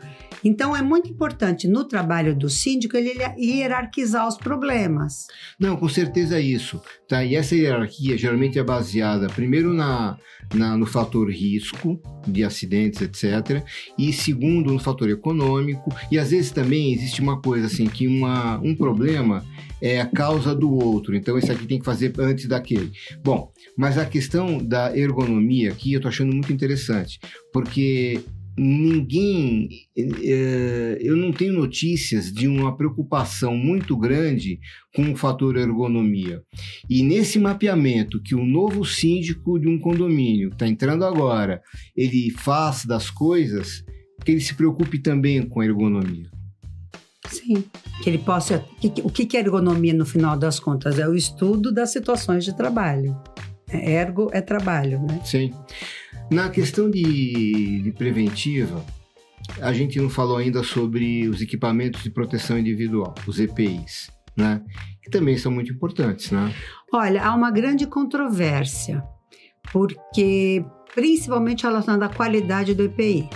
Então, 0.44 0.76
é 0.76 0.82
muito 0.82 1.10
importante 1.10 1.66
no 1.66 1.84
trabalho 1.84 2.36
do 2.36 2.48
síndico 2.48 2.96
ele 2.96 3.14
hierarquizar 3.38 4.28
os 4.28 4.36
problemas. 4.36 5.26
Não, 5.58 5.76
com 5.76 5.88
certeza 5.88 6.36
é 6.36 6.40
isso. 6.40 6.80
Tá? 7.08 7.24
E 7.24 7.34
essa 7.34 7.56
hierarquia 7.56 8.16
geralmente 8.18 8.58
é 8.58 8.62
baseada, 8.62 9.26
primeiro, 9.28 9.72
na, 9.72 10.18
na, 10.54 10.76
no 10.76 10.86
fator 10.86 11.30
risco 11.30 12.00
de 12.26 12.44
acidentes, 12.44 13.00
etc. 13.00 13.64
E 13.98 14.12
segundo, 14.12 14.72
no 14.72 14.78
fator 14.78 15.08
econômico. 15.08 15.90
E 16.12 16.18
às 16.18 16.30
vezes 16.30 16.50
também 16.50 16.92
existe 16.92 17.20
uma 17.20 17.40
coisa 17.40 17.66
assim, 17.66 17.86
que 17.86 18.06
uma, 18.06 18.58
um 18.58 18.74
problema 18.74 19.44
é 19.80 20.00
a 20.00 20.06
causa 20.06 20.54
do 20.54 20.70
outro. 20.72 21.14
Então, 21.14 21.38
esse 21.38 21.50
aqui 21.50 21.66
tem 21.66 21.78
que 21.78 21.84
fazer 21.84 22.12
antes 22.18 22.46
daquele. 22.46 22.90
Bom, 23.22 23.52
mas 23.76 23.98
a 23.98 24.06
questão 24.06 24.58
da 24.58 24.96
ergonomia 24.96 25.70
aqui 25.70 25.92
eu 25.92 26.00
tô 26.00 26.08
achando 26.08 26.32
muito 26.32 26.52
interessante, 26.52 27.18
porque 27.52 28.22
ninguém. 28.58 29.68
É, 29.96 30.98
eu 31.00 31.16
não 31.16 31.30
tenho 31.30 31.52
notícias 31.52 32.32
de 32.32 32.48
uma 32.48 32.76
preocupação 32.76 33.56
muito 33.56 33.96
grande 33.96 34.58
com 34.94 35.12
o 35.12 35.16
fator 35.16 35.56
ergonomia. 35.56 36.42
E 36.88 37.02
nesse 37.02 37.38
mapeamento 37.38 38.22
que 38.22 38.34
o 38.34 38.44
novo 38.44 38.84
síndico 38.84 39.58
de 39.58 39.68
um 39.68 39.78
condomínio 39.78 40.48
está 40.48 40.66
entrando 40.66 41.04
agora, 41.04 41.60
ele 41.94 42.30
faz 42.30 42.84
das 42.84 43.10
coisas, 43.10 43.84
que 44.24 44.32
ele 44.32 44.40
se 44.40 44.54
preocupe 44.54 44.98
também 44.98 45.42
com 45.42 45.60
a 45.60 45.66
ergonomia. 45.66 46.35
Sim, 47.28 47.64
que 48.02 48.10
ele 48.10 48.18
possa. 48.18 48.64
O 49.02 49.10
que 49.10 49.36
é 49.36 49.40
ergonomia 49.40 49.94
no 49.94 50.06
final 50.06 50.36
das 50.36 50.58
contas? 50.60 50.98
É 50.98 51.08
o 51.08 51.14
estudo 51.14 51.72
das 51.72 51.90
situações 51.90 52.44
de 52.44 52.56
trabalho. 52.56 53.16
É, 53.68 53.92
ergo 53.92 54.30
é 54.32 54.40
trabalho, 54.40 55.00
né? 55.02 55.20
Sim. 55.24 55.52
Na 56.30 56.48
questão 56.48 56.90
de, 56.90 57.82
de 57.82 57.92
preventiva, 57.92 58.84
a 59.60 59.72
gente 59.72 60.00
não 60.00 60.08
falou 60.08 60.36
ainda 60.36 60.62
sobre 60.62 61.28
os 61.28 61.40
equipamentos 61.40 62.02
de 62.02 62.10
proteção 62.10 62.58
individual, 62.58 63.14
os 63.26 63.38
EPIs, 63.38 64.10
né? 64.36 64.60
Que 65.02 65.10
também 65.10 65.36
são 65.36 65.52
muito 65.52 65.72
importantes, 65.72 66.30
né? 66.30 66.52
Olha, 66.92 67.24
há 67.24 67.34
uma 67.34 67.50
grande 67.50 67.86
controvérsia, 67.86 69.02
porque 69.72 70.64
principalmente 70.94 71.64
relacionada 71.64 72.06
à 72.06 72.08
qualidade 72.08 72.74
do 72.74 72.84
EPI. 72.84 73.28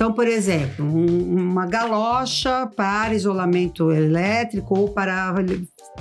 Então, 0.00 0.14
por 0.14 0.26
exemplo, 0.26 0.82
um, 0.82 1.50
uma 1.50 1.66
galocha 1.66 2.66
para 2.74 3.12
isolamento 3.12 3.92
elétrico 3.92 4.74
ou 4.78 4.88
para 4.88 5.34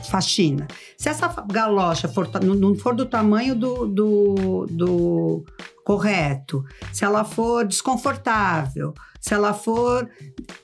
faxina. 0.09 0.65
Se 0.97 1.09
essa 1.09 1.27
galocha 1.45 2.07
for, 2.07 2.29
não 2.41 2.73
for 2.75 2.95
do 2.95 3.05
tamanho 3.05 3.53
do, 3.53 3.85
do, 3.85 4.65
do 4.69 5.45
correto, 5.83 6.63
se 6.93 7.03
ela 7.03 7.25
for 7.25 7.67
desconfortável, 7.67 8.93
se 9.19 9.33
ela 9.33 9.53
for. 9.53 10.09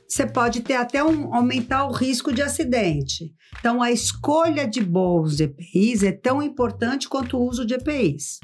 Você 0.07 0.25
pode 0.25 0.61
ter 0.61 0.75
até 0.75 1.03
um, 1.03 1.35
aumentar 1.35 1.87
o 1.87 1.91
risco 1.91 2.31
de 2.31 2.41
acidente. 2.41 3.33
Então, 3.59 3.81
a 3.81 3.91
escolha 3.91 4.65
de 4.65 4.81
bons 4.81 5.41
EPIs 5.41 6.03
é 6.03 6.13
tão 6.13 6.41
importante 6.41 7.09
quanto 7.09 7.37
o 7.37 7.45
uso 7.45 7.65
de 7.65 7.73
EPIs. 7.73 8.39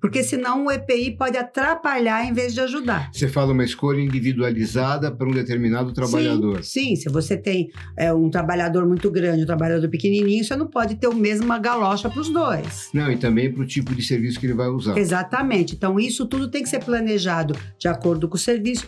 Porque 0.00 0.22
senão 0.22 0.66
o 0.66 0.70
EPI 0.70 1.16
pode 1.16 1.36
atrapalhar 1.36 2.24
em 2.24 2.32
vez 2.32 2.54
de 2.54 2.60
ajudar. 2.60 3.10
Você 3.12 3.28
fala 3.28 3.52
uma 3.52 3.64
escolha 3.64 4.00
individualizada 4.00 5.10
para 5.10 5.28
um 5.28 5.32
determinado 5.32 5.92
trabalhador. 5.92 6.62
Sim, 6.64 6.94
sim. 6.94 6.96
se 6.96 7.08
você 7.08 7.36
tem 7.36 7.70
é, 7.96 8.12
um 8.12 8.30
trabalhador 8.30 8.86
muito 8.86 9.10
grande, 9.10 9.42
um 9.42 9.46
trabalhador 9.46 9.88
pequenininho, 9.88 10.44
você 10.44 10.56
não 10.56 10.66
pode 10.66 10.96
ter 10.96 11.08
o 11.08 11.14
mesmo 11.14 11.50
galocha 11.60 12.08
para 12.08 12.20
os 12.20 12.30
dois. 12.30 12.88
Não, 12.94 13.10
e 13.10 13.16
também 13.16 13.52
para 13.52 13.62
o 13.62 13.66
tipo 13.66 13.94
de 13.94 14.02
serviço 14.02 14.38
que 14.38 14.46
ele 14.46 14.54
vai 14.54 14.68
usar. 14.68 14.96
Exatamente. 14.96 15.74
Então, 15.74 15.98
isso 15.98 16.26
tudo 16.26 16.50
tem 16.50 16.62
que 16.62 16.68
ser 16.68 16.82
planejado 16.84 17.54
de 17.78 17.88
acordo 17.88 18.28
com 18.28 18.36
o 18.36 18.38
serviço. 18.38 18.86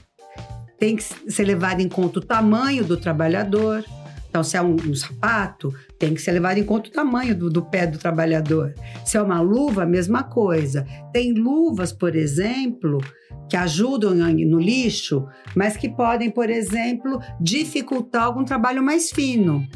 Tem 0.78 0.96
que 0.96 1.02
ser 1.02 1.44
levado 1.44 1.80
em 1.80 1.88
conta 1.88 2.18
o 2.18 2.22
tamanho 2.22 2.84
do 2.84 2.96
trabalhador 2.96 3.84
então, 4.32 4.42
se 4.42 4.56
é 4.56 4.62
um, 4.62 4.76
um, 4.76 4.94
sapato, 4.94 5.74
tem 5.98 6.14
que 6.14 6.22
ser 6.22 6.32
levado 6.32 6.56
em 6.56 6.64
conta 6.64 6.88
o 6.88 6.92
tamanho 6.92 7.36
do, 7.36 7.50
do, 7.50 7.60
pé 7.60 7.86
do 7.86 7.98
trabalhador. 7.98 8.72
Se 9.04 9.18
é 9.18 9.22
uma 9.22 9.42
luva, 9.42 9.82
a 9.82 9.86
mesma 9.86 10.22
coisa. 10.22 10.86
Tem 11.12 11.34
luvas, 11.34 11.92
por 11.92 12.16
exemplo, 12.16 12.98
que 13.46 13.58
ajudam 13.58 14.14
no 14.14 14.58
lixo, 14.58 15.28
mas 15.54 15.76
que 15.76 15.86
podem, 15.86 16.30
por 16.30 16.48
exemplo, 16.48 17.20
dificultar 17.38 18.22
algum 18.22 18.42
trabalho 18.42 18.82
mais 18.82 19.10
fino. 19.10 19.68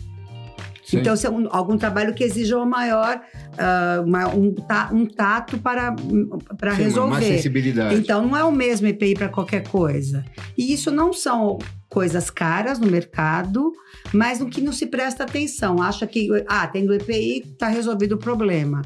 Sim. 0.82 1.00
Então, 1.00 1.14
se 1.14 1.26
é 1.26 1.30
um, 1.30 1.48
algum 1.50 1.76
trabalho 1.76 2.14
que 2.14 2.24
exija 2.24 2.56
uma 2.56 2.64
maior, 2.64 3.20
uh, 3.20 4.06
uma, 4.06 4.28
um, 4.28 4.54
ta, 4.54 4.88
um, 4.90 5.04
tato 5.04 5.58
para, 5.58 5.94
para 6.56 6.76
Sim, 6.76 6.82
resolver. 6.84 7.10
Mais 7.10 7.26
sensibilidade. 7.26 7.94
Então, 7.96 8.26
não 8.26 8.34
é 8.34 8.42
o 8.42 8.52
mesmo 8.52 8.86
EPI 8.86 9.12
para 9.12 9.28
qualquer 9.28 9.68
coisa. 9.68 10.24
E 10.56 10.72
isso 10.72 10.90
não 10.90 11.12
são 11.12 11.58
coisas 11.96 12.28
caras 12.28 12.78
no 12.78 12.90
mercado, 12.90 13.72
mas 14.12 14.38
no 14.38 14.50
que 14.50 14.60
não 14.60 14.70
se 14.70 14.84
presta 14.84 15.24
atenção. 15.24 15.80
Acha 15.80 16.06
que, 16.06 16.28
ah, 16.46 16.66
tem 16.66 16.84
do 16.84 16.92
EPI, 16.92 17.38
está 17.38 17.68
resolvido 17.68 18.16
o 18.16 18.18
problema. 18.18 18.82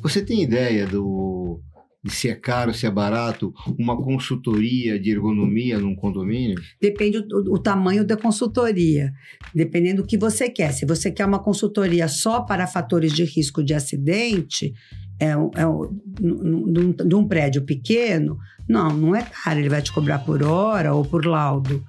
Você 0.00 0.24
tem 0.24 0.44
ideia 0.44 0.86
do 0.86 1.60
de 2.04 2.12
se 2.12 2.28
é 2.28 2.36
caro, 2.36 2.72
se 2.72 2.86
é 2.86 2.90
barato, 2.90 3.52
uma 3.76 3.96
consultoria 3.96 4.98
de 4.98 5.10
ergonomia 5.10 5.78
num 5.78 5.96
condomínio? 5.96 6.56
Depende 6.80 7.20
do, 7.20 7.58
tamanho 7.60 8.04
da 8.04 8.16
consultoria, 8.16 9.12
dependendo 9.52 10.02
do 10.02 10.06
que 10.06 10.16
você 10.16 10.48
quer. 10.48 10.72
Se 10.72 10.86
você 10.86 11.10
quer 11.10 11.26
uma 11.26 11.42
consultoria 11.42 12.06
só 12.06 12.42
para 12.42 12.68
fatores 12.68 13.12
de 13.12 13.24
risco 13.24 13.62
de 13.62 13.74
acidente, 13.74 14.72
é, 15.22 15.30
é 15.30 17.06
de 17.06 17.14
um 17.14 17.28
prédio 17.28 17.62
pequeno, 17.62 18.36
não, 18.68 18.88
não 18.90 19.14
é 19.14 19.22
caro, 19.22 19.60
ele 19.60 19.68
vai 19.68 19.80
te 19.80 19.92
cobrar 19.92 20.18
por 20.18 20.42
hora 20.42 20.92
ou 20.92 21.04
por 21.04 21.24
laudo. 21.24 21.84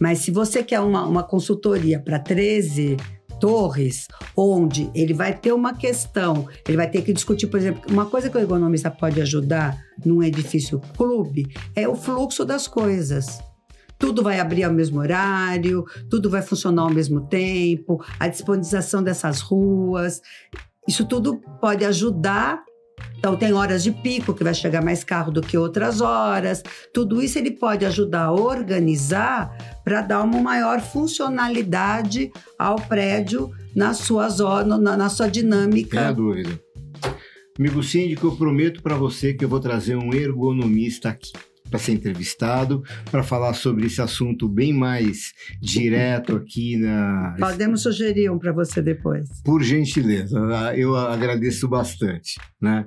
Mas 0.00 0.20
se 0.20 0.30
você 0.30 0.62
quer 0.62 0.80
uma, 0.80 1.04
uma 1.06 1.22
consultoria 1.22 2.00
para 2.00 2.18
13 2.18 2.96
torres, 3.38 4.08
onde 4.34 4.90
ele 4.94 5.12
vai 5.12 5.36
ter 5.36 5.52
uma 5.52 5.74
questão, 5.74 6.48
ele 6.66 6.78
vai 6.78 6.90
ter 6.90 7.02
que 7.02 7.12
discutir, 7.12 7.46
por 7.46 7.60
exemplo, 7.60 7.82
uma 7.90 8.06
coisa 8.06 8.30
que 8.30 8.38
o 8.38 8.40
economista 8.40 8.90
pode 8.90 9.20
ajudar 9.20 9.78
num 10.04 10.22
edifício 10.22 10.80
clube 10.96 11.46
é 11.76 11.86
o 11.86 11.94
fluxo 11.94 12.44
das 12.44 12.66
coisas. 12.66 13.38
Tudo 13.98 14.22
vai 14.22 14.40
abrir 14.40 14.64
ao 14.64 14.72
mesmo 14.72 14.98
horário, 14.98 15.84
tudo 16.08 16.30
vai 16.30 16.40
funcionar 16.40 16.82
ao 16.82 16.90
mesmo 16.90 17.20
tempo, 17.28 18.02
a 18.18 18.28
disponibilização 18.28 19.02
dessas 19.02 19.40
ruas. 19.40 20.22
Isso 20.86 21.04
tudo 21.04 21.40
pode 21.60 21.84
ajudar 21.84 22.62
então, 23.18 23.36
tem 23.36 23.52
horas 23.52 23.82
de 23.82 23.90
pico 23.90 24.32
que 24.32 24.44
vai 24.44 24.54
chegar 24.54 24.82
mais 24.82 25.02
carro 25.02 25.32
do 25.32 25.40
que 25.40 25.58
outras 25.58 26.00
horas. 26.00 26.62
Tudo 26.94 27.20
isso 27.20 27.36
ele 27.36 27.50
pode 27.50 27.84
ajudar 27.84 28.26
a 28.26 28.32
organizar 28.32 29.80
para 29.84 30.02
dar 30.02 30.22
uma 30.22 30.40
maior 30.40 30.80
funcionalidade 30.80 32.30
ao 32.56 32.76
prédio 32.76 33.50
na 33.74 33.92
sua 33.92 34.28
zona, 34.28 34.78
na, 34.78 34.96
na 34.96 35.08
sua 35.08 35.28
dinâmica. 35.28 36.06
Sem 36.06 36.14
dúvida. 36.14 36.60
Amigo 37.58 37.82
síndico, 37.82 38.28
eu 38.28 38.36
prometo 38.36 38.80
para 38.80 38.94
você 38.94 39.34
que 39.34 39.44
eu 39.44 39.48
vou 39.48 39.58
trazer 39.58 39.96
um 39.96 40.14
ergonomista 40.14 41.08
aqui 41.08 41.32
para 41.68 41.78
ser 41.78 41.92
entrevistado, 41.92 42.82
para 43.10 43.22
falar 43.22 43.54
sobre 43.54 43.86
esse 43.86 44.00
assunto 44.00 44.48
bem 44.48 44.72
mais 44.72 45.32
direto 45.60 46.36
aqui 46.36 46.76
na. 46.76 47.36
Podemos 47.38 47.82
sugerir 47.82 48.30
um 48.30 48.38
para 48.38 48.52
você 48.52 48.82
depois. 48.82 49.28
Por 49.44 49.62
gentileza, 49.62 50.38
eu 50.76 50.96
agradeço 50.96 51.68
bastante. 51.68 52.38
Né? 52.60 52.86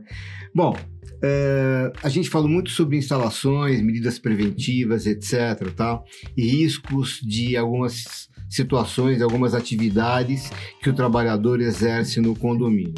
Bom, 0.53 0.75
é, 1.23 1.91
a 2.01 2.09
gente 2.09 2.29
falou 2.29 2.49
muito 2.49 2.71
sobre 2.71 2.97
instalações, 2.97 3.81
medidas 3.81 4.17
preventivas, 4.17 5.05
etc. 5.05 5.71
Tal, 5.75 6.03
e 6.35 6.47
riscos 6.47 7.19
de 7.21 7.55
algumas 7.55 8.29
situações, 8.49 9.21
algumas 9.21 9.53
atividades 9.53 10.51
que 10.81 10.89
o 10.89 10.93
trabalhador 10.93 11.61
exerce 11.61 12.19
no 12.19 12.35
condomínio. 12.35 12.95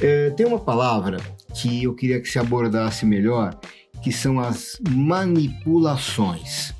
É, 0.00 0.30
tem 0.30 0.46
uma 0.46 0.60
palavra 0.60 1.18
que 1.54 1.84
eu 1.84 1.94
queria 1.94 2.20
que 2.20 2.28
se 2.28 2.38
abordasse 2.38 3.06
melhor, 3.06 3.58
que 4.02 4.12
são 4.12 4.38
as 4.40 4.78
manipulações. 4.90 6.74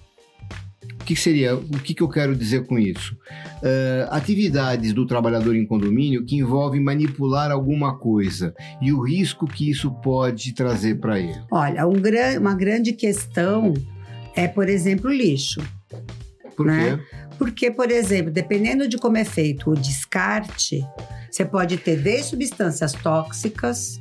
O 1.01 1.05
que 1.05 1.17
seria? 1.17 1.57
O 1.57 1.81
que, 1.81 1.95
que 1.95 2.03
eu 2.03 2.09
quero 2.09 2.37
dizer 2.37 2.67
com 2.67 2.79
isso? 2.79 3.15
Uh, 3.63 4.11
atividades 4.11 4.93
do 4.93 5.07
trabalhador 5.07 5.57
em 5.57 5.67
condomínio 5.67 6.25
que 6.25 6.37
envolvem 6.37 6.83
manipular 6.83 7.51
alguma 7.51 7.97
coisa 7.99 8.55
e 8.81 8.93
o 8.93 9.01
risco 9.01 9.47
que 9.47 9.71
isso 9.71 9.91
pode 10.03 10.53
trazer 10.53 11.01
para 11.01 11.19
ele. 11.19 11.41
Olha, 11.51 11.87
um 11.87 11.95
gran, 11.95 12.39
uma 12.39 12.55
grande 12.55 12.93
questão 12.93 13.73
é, 14.37 14.47
por 14.47 14.69
exemplo, 14.69 15.11
o 15.11 15.13
lixo. 15.13 15.61
Por 16.57 16.67
né? 16.67 16.97
quê? 16.97 17.19
Porque, 17.39 17.71
por 17.71 17.91
exemplo, 17.91 18.31
dependendo 18.31 18.89
de 18.89 18.99
como 18.99 19.17
é 19.17 19.25
feito 19.25 19.71
o 19.71 19.75
descarte, 19.75 20.85
você 21.31 21.45
pode 21.45 21.77
ter 21.77 21.97
desde 21.97 22.31
substâncias 22.31 22.93
tóxicas 22.93 24.01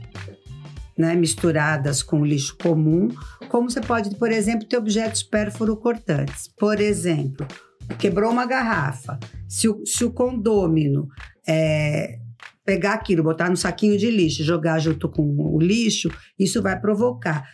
né, 0.97 1.15
misturadas 1.15 2.01
com 2.01 2.25
lixo 2.25 2.57
comum, 2.57 3.09
como 3.49 3.69
você 3.69 3.79
pode, 3.79 4.15
por 4.15 4.31
exemplo, 4.31 4.67
ter 4.67 4.77
objetos 4.77 5.23
pérfuro 5.23 5.77
cortantes. 5.77 6.47
Por 6.57 6.79
exemplo, 6.79 7.47
quebrou 7.99 8.31
uma 8.31 8.45
garrafa. 8.45 9.19
Se 9.47 9.69
o, 9.69 9.85
se 9.85 10.03
o 10.03 10.11
condômino 10.11 11.07
é, 11.47 12.19
pegar 12.65 12.93
aquilo, 12.93 13.23
botar 13.23 13.49
no 13.49 13.55
saquinho 13.55 13.97
de 13.97 14.09
lixo, 14.09 14.43
jogar 14.43 14.79
junto 14.79 15.07
com 15.07 15.23
o 15.23 15.59
lixo, 15.59 16.09
isso 16.37 16.61
vai 16.61 16.79
provocar. 16.79 17.47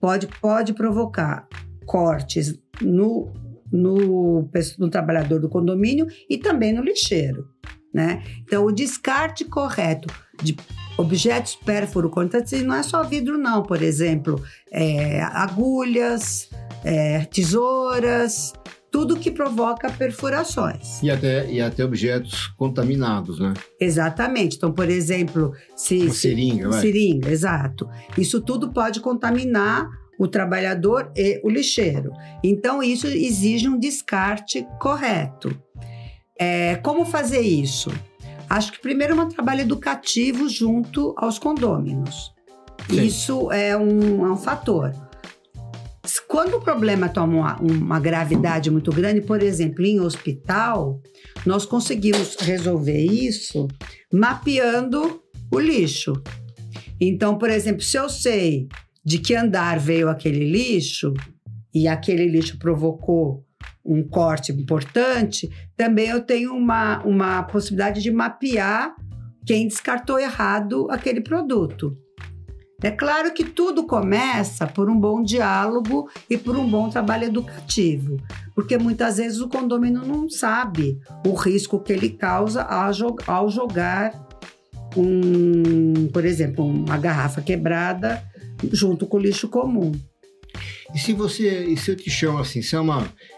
Pode, 0.00 0.26
pode 0.40 0.74
provocar 0.74 1.48
cortes 1.86 2.58
no, 2.82 3.32
no, 3.72 4.50
no 4.78 4.90
trabalhador 4.90 5.40
do 5.40 5.48
condomínio 5.48 6.06
e 6.28 6.36
também 6.36 6.72
no 6.72 6.82
lixeiro. 6.82 7.48
Né? 7.94 8.24
Então, 8.44 8.66
o 8.66 8.72
descarte 8.72 9.44
correto 9.44 10.12
de 10.42 10.56
objetos 10.98 11.54
pérfuro 11.54 12.10
cortantes 12.10 12.60
não 12.62 12.74
é 12.74 12.82
só 12.82 13.04
vidro, 13.04 13.38
não. 13.38 13.62
Por 13.62 13.80
exemplo, 13.82 14.42
é, 14.72 15.22
agulhas, 15.22 16.50
é, 16.84 17.24
tesouras, 17.26 18.52
tudo 18.90 19.16
que 19.16 19.30
provoca 19.30 19.90
perfurações. 19.90 21.02
E 21.02 21.10
até, 21.10 21.50
e 21.50 21.60
até 21.60 21.84
objetos 21.84 22.48
contaminados, 22.56 23.40
né? 23.40 23.52
Exatamente. 23.80 24.56
Então, 24.56 24.72
por 24.72 24.88
exemplo, 24.88 25.52
se. 25.76 26.02
Uma 26.02 26.14
seringa, 26.14 26.68
vai. 26.68 26.80
Seringa, 26.80 27.30
exato. 27.30 27.88
Isso 28.18 28.40
tudo 28.40 28.72
pode 28.72 29.00
contaminar 29.00 29.88
o 30.18 30.28
trabalhador 30.28 31.10
e 31.16 31.40
o 31.42 31.50
lixeiro. 31.50 32.12
Então, 32.42 32.82
isso 32.82 33.06
exige 33.06 33.68
um 33.68 33.78
descarte 33.78 34.66
correto. 34.80 35.56
É, 36.38 36.76
como 36.76 37.04
fazer 37.04 37.40
isso? 37.40 37.90
Acho 38.48 38.72
que 38.72 38.80
primeiro 38.80 39.18
é 39.18 39.22
um 39.22 39.28
trabalho 39.28 39.60
educativo 39.60 40.48
junto 40.48 41.14
aos 41.16 41.38
condôminos. 41.38 42.32
Sim. 42.88 43.02
Isso 43.02 43.50
é 43.52 43.76
um, 43.76 44.26
é 44.26 44.32
um 44.32 44.36
fator. 44.36 44.92
Quando 46.28 46.56
o 46.56 46.60
problema 46.60 47.08
toma 47.08 47.34
uma, 47.34 47.60
uma, 47.60 48.00
gravidade 48.00 48.70
muito 48.70 48.92
grande, 48.92 49.22
por 49.22 49.42
exemplo, 49.42 49.84
em 49.84 50.00
hospital, 50.00 51.00
nós 51.46 51.64
conseguimos 51.64 52.36
resolver 52.36 53.04
isso 53.04 53.68
mapeando 54.12 55.22
o 55.50 55.58
lixo. 55.58 56.12
Então, 57.00 57.38
por 57.38 57.50
exemplo, 57.50 57.82
se 57.82 57.96
eu 57.96 58.08
sei 58.08 58.68
de 59.04 59.18
que 59.18 59.34
andar 59.34 59.78
veio 59.78 60.08
aquele 60.08 60.50
lixo 60.50 61.14
e 61.72 61.88
aquele 61.88 62.26
lixo 62.26 62.58
provocou 62.58 63.43
um 63.84 64.02
corte 64.02 64.52
importante, 64.52 65.50
também 65.76 66.08
eu 66.08 66.20
tenho 66.20 66.54
uma, 66.54 67.02
uma 67.04 67.42
possibilidade 67.42 68.02
de 68.02 68.10
mapear 68.10 68.94
quem 69.46 69.68
descartou 69.68 70.18
errado 70.18 70.88
aquele 70.90 71.20
produto. 71.20 71.96
É 72.82 72.90
claro 72.90 73.32
que 73.32 73.44
tudo 73.44 73.86
começa 73.86 74.66
por 74.66 74.90
um 74.90 74.98
bom 74.98 75.22
diálogo 75.22 76.08
e 76.28 76.36
por 76.36 76.56
um 76.56 76.68
bom 76.68 76.90
trabalho 76.90 77.24
educativo, 77.24 78.18
porque 78.54 78.76
muitas 78.76 79.16
vezes 79.16 79.40
o 79.40 79.48
condomínio 79.48 80.02
não 80.04 80.28
sabe 80.28 80.98
o 81.26 81.32
risco 81.32 81.80
que 81.80 81.92
ele 81.92 82.10
causa 82.10 82.62
ao 82.62 83.48
jogar 83.48 84.12
um, 84.96 86.08
por 86.12 86.24
exemplo, 86.24 86.64
uma 86.64 86.98
garrafa 86.98 87.40
quebrada 87.40 88.22
junto 88.72 89.06
com 89.06 89.16
o 89.16 89.20
lixo 89.20 89.48
comum. 89.48 89.92
E 90.94 90.98
se 90.98 91.12
você, 91.12 91.64
e 91.64 91.76
se 91.76 91.90
eu 91.90 91.96
te 91.96 92.10
chamo 92.10 92.38
assim, 92.38 92.62
Selma, 92.62 93.02
é, 93.02 93.33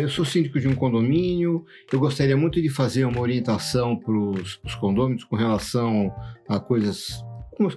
eu 0.00 0.08
sou 0.08 0.24
síndico 0.24 0.60
de 0.60 0.68
um 0.68 0.74
condomínio, 0.74 1.64
eu 1.92 1.98
gostaria 1.98 2.36
muito 2.36 2.60
de 2.60 2.68
fazer 2.68 3.04
uma 3.04 3.20
orientação 3.20 3.96
para 3.96 4.12
os 4.12 4.74
condôminos 4.80 5.24
com 5.24 5.36
relação 5.36 6.12
a 6.48 6.60
coisas 6.60 7.22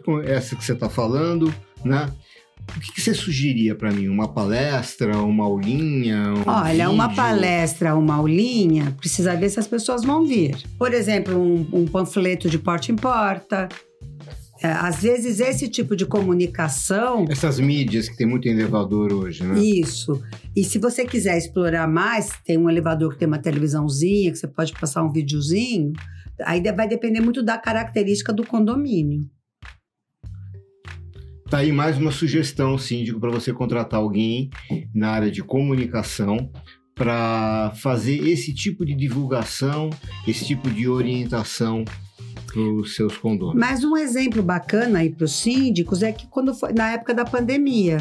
como 0.04 0.22
essa 0.22 0.56
que 0.56 0.64
você 0.64 0.74
está 0.74 0.88
falando, 0.88 1.54
né? 1.84 2.08
O 2.76 2.80
que, 2.80 2.94
que 2.94 3.02
você 3.02 3.14
sugeriria 3.14 3.74
para 3.74 3.92
mim? 3.92 4.08
Uma 4.08 4.28
palestra, 4.28 5.18
uma 5.18 5.44
aulinha? 5.44 6.32
Um 6.32 6.44
Olha, 6.48 6.72
vídeo? 6.72 6.92
uma 6.92 7.14
palestra, 7.14 7.96
uma 7.96 8.16
aulinha, 8.16 8.96
precisa 8.98 9.36
ver 9.36 9.50
se 9.50 9.60
as 9.60 9.68
pessoas 9.68 10.04
vão 10.04 10.24
vir. 10.24 10.56
Por 10.78 10.94
exemplo, 10.94 11.36
um, 11.36 11.68
um 11.74 11.86
panfleto 11.88 12.48
de 12.48 12.60
porta 12.60 12.92
em 12.92 12.96
porta, 12.96 13.68
é, 13.68 13.91
às 14.62 15.02
vezes 15.02 15.40
esse 15.40 15.68
tipo 15.68 15.96
de 15.96 16.06
comunicação. 16.06 17.26
Essas 17.30 17.60
mídias 17.60 18.08
que 18.08 18.16
tem 18.16 18.28
muito 18.28 18.48
em 18.48 18.52
elevador 18.52 19.12
hoje, 19.12 19.44
né? 19.44 19.60
Isso. 19.60 20.22
E 20.56 20.64
se 20.64 20.78
você 20.78 21.06
quiser 21.06 21.38
explorar 21.38 21.88
mais, 21.88 22.30
tem 22.46 22.58
um 22.58 22.70
elevador 22.70 23.14
que 23.14 23.20
tem 23.20 23.28
uma 23.28 23.40
televisãozinha, 23.40 24.32
que 24.32 24.38
você 24.38 24.48
pode 24.48 24.74
passar 24.74 25.04
um 25.04 25.12
videozinho. 25.12 25.94
Aí 26.44 26.62
vai 26.72 26.88
depender 26.88 27.22
muito 27.22 27.44
da 27.44 27.58
característica 27.58 28.32
do 28.32 28.46
condomínio. 28.46 29.22
Tá 31.50 31.58
aí 31.58 31.72
mais 31.72 31.98
uma 31.98 32.12
sugestão, 32.12 32.78
síndico, 32.78 33.20
para 33.20 33.30
você 33.30 33.52
contratar 33.52 34.00
alguém 34.00 34.50
na 34.96 35.10
área 35.10 35.30
de 35.30 35.44
comunicação 35.44 36.50
para 36.96 37.72
fazer 37.76 38.28
esse 38.28 38.54
tipo 38.54 38.86
de 38.86 38.96
divulgação, 38.96 39.90
esse 40.28 40.46
tipo 40.46 40.70
de 40.70 40.88
orientação 40.88 41.84
para 42.52 42.62
os 42.62 42.96
seus 42.96 43.18
condôminos. 43.18 43.60
Mas 43.60 43.84
um 43.84 43.96
exemplo 43.96 44.44
bacana 44.44 45.00
aí 45.00 45.10
para 45.10 45.26
os 45.26 45.34
síndicos 45.34 46.04
é 46.04 46.12
que 46.12 46.28
quando 46.28 46.54
foi 46.54 46.74
na 46.74 46.92
época 46.92 47.14
da 47.14 47.24
pandemia, 47.24 47.98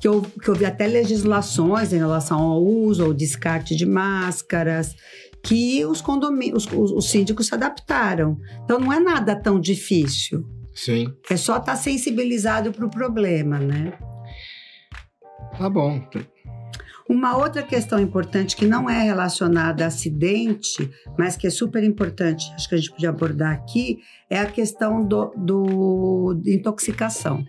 que 0.00 0.08
eu, 0.08 0.22
que 0.22 0.52
vi 0.52 0.64
até 0.64 0.86
legislações 0.86 1.92
em 1.92 1.98
relação 1.98 2.38
ao 2.38 2.62
uso 2.62 3.06
ou 3.06 3.14
descarte 3.14 3.76
de 3.76 3.86
máscaras, 3.86 4.94
que 5.42 5.84
os 5.84 6.00
condomínios, 6.00 6.66
os, 6.66 6.90
os 6.90 7.10
síndicos 7.10 7.46
se 7.46 7.54
adaptaram. 7.54 8.38
Então 8.64 8.80
não 8.80 8.92
é 8.92 8.98
nada 8.98 9.36
tão 9.36 9.60
difícil. 9.60 10.44
Sim. 10.74 11.06
É 11.30 11.36
só 11.36 11.58
estar 11.58 11.72
tá 11.72 11.76
sensibilizado 11.76 12.72
para 12.72 12.86
o 12.86 12.90
problema, 12.90 13.58
né? 13.58 13.92
Tá 15.56 15.70
bom. 15.70 16.02
Uma 17.08 17.36
outra 17.36 17.62
questão 17.62 17.98
importante 17.98 18.56
que 18.56 18.66
não 18.66 18.88
é 18.88 19.02
relacionada 19.02 19.84
a 19.84 19.88
acidente, 19.88 20.90
mas 21.18 21.36
que 21.36 21.46
é 21.46 21.50
super 21.50 21.84
importante, 21.84 22.50
acho 22.54 22.68
que 22.68 22.74
a 22.74 22.78
gente 22.78 22.90
podia 22.90 23.10
abordar 23.10 23.52
aqui, 23.52 23.98
é 24.30 24.38
a 24.38 24.46
questão 24.46 25.04
do, 25.04 25.32
do 25.36 26.40
intoxicação. 26.46 27.44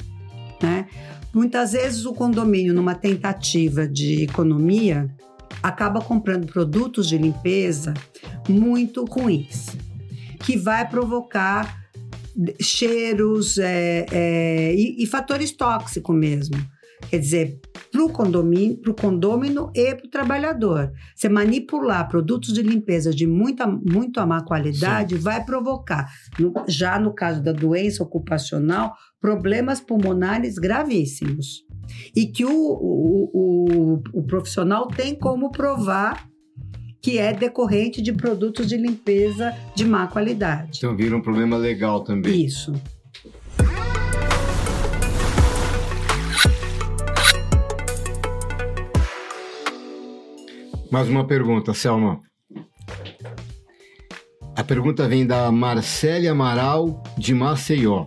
Né? 0.62 0.88
Muitas 1.34 1.72
vezes 1.72 2.06
o 2.06 2.14
condomínio, 2.14 2.74
numa 2.74 2.96
tentativa 2.96 3.88
de 3.88 4.24
economia, 4.24 5.10
acaba 5.64 6.02
comprando 6.02 6.48
produtos 6.48 7.08
de 7.08 7.18
limpeza 7.18 7.94
muito 8.48 9.06
ruins, 9.06 9.68
que 10.42 10.58
vai 10.58 10.88
provocar 10.88 11.86
cheiros 12.62 13.58
é, 13.58 14.06
é, 14.12 14.76
e, 14.76 15.04
e, 15.04 15.08
fatores 15.08 15.52
tóxicos 15.52 16.16
mesmo. 16.16 16.56
Quer 17.10 17.20
dizer, 17.20 17.60
para 17.92 18.04
o 18.04 18.10
condomínio, 18.10 18.78
pro 18.78 18.94
condômino 18.94 19.72
e 19.74 19.96
para 19.96 20.06
o 20.06 20.10
trabalhador. 20.10 20.92
Você 21.16 21.30
manipular 21.30 22.08
produtos 22.08 22.54
de 22.54 22.62
limpeza 22.62 23.12
de 23.14 23.26
muita, 23.26 23.66
muito 23.68 24.26
má 24.26 24.44
qualidade 24.44 25.16
Sim. 25.16 25.22
vai 25.22 25.44
provocar, 25.44 26.12
no, 26.40 26.54
já 26.68 27.00
no 27.00 27.14
caso 27.14 27.42
da 27.42 27.52
doença 27.52 28.04
ocupacional, 28.04 28.94
problemas 29.22 29.80
pulmonares 29.80 30.58
gravíssimos. 30.58 31.64
E 32.16 32.26
que 32.26 32.44
o, 32.44 32.52
o, 32.52 33.30
o, 33.34 34.04
o 34.14 34.24
profissional 34.24 34.88
tem 34.88 35.16
como 35.16 35.52
provar 35.52 36.28
que 37.02 37.20
é 37.20 37.32
decorrente 37.32 38.02
de 38.02 38.12
produtos 38.12 38.68
de 38.68 38.78
limpeza 38.78 39.56
de 39.76 39.86
má 39.86 40.08
qualidade. 40.08 40.80
Então 40.80 40.98
vira 40.98 41.16
um 41.16 41.22
problema 41.22 41.56
legal 41.56 42.04
também. 42.04 42.44
Isso. 42.44 42.74
Mais 50.96 51.10
uma 51.10 51.28
pergunta, 51.28 51.74
Selma. 51.74 52.22
A 54.56 54.64
pergunta 54.64 55.06
vem 55.10 55.28
da 55.28 55.52
Marcele 55.52 56.26
Amaral, 56.26 57.04
de 57.18 57.34
Maceió. 57.34 58.06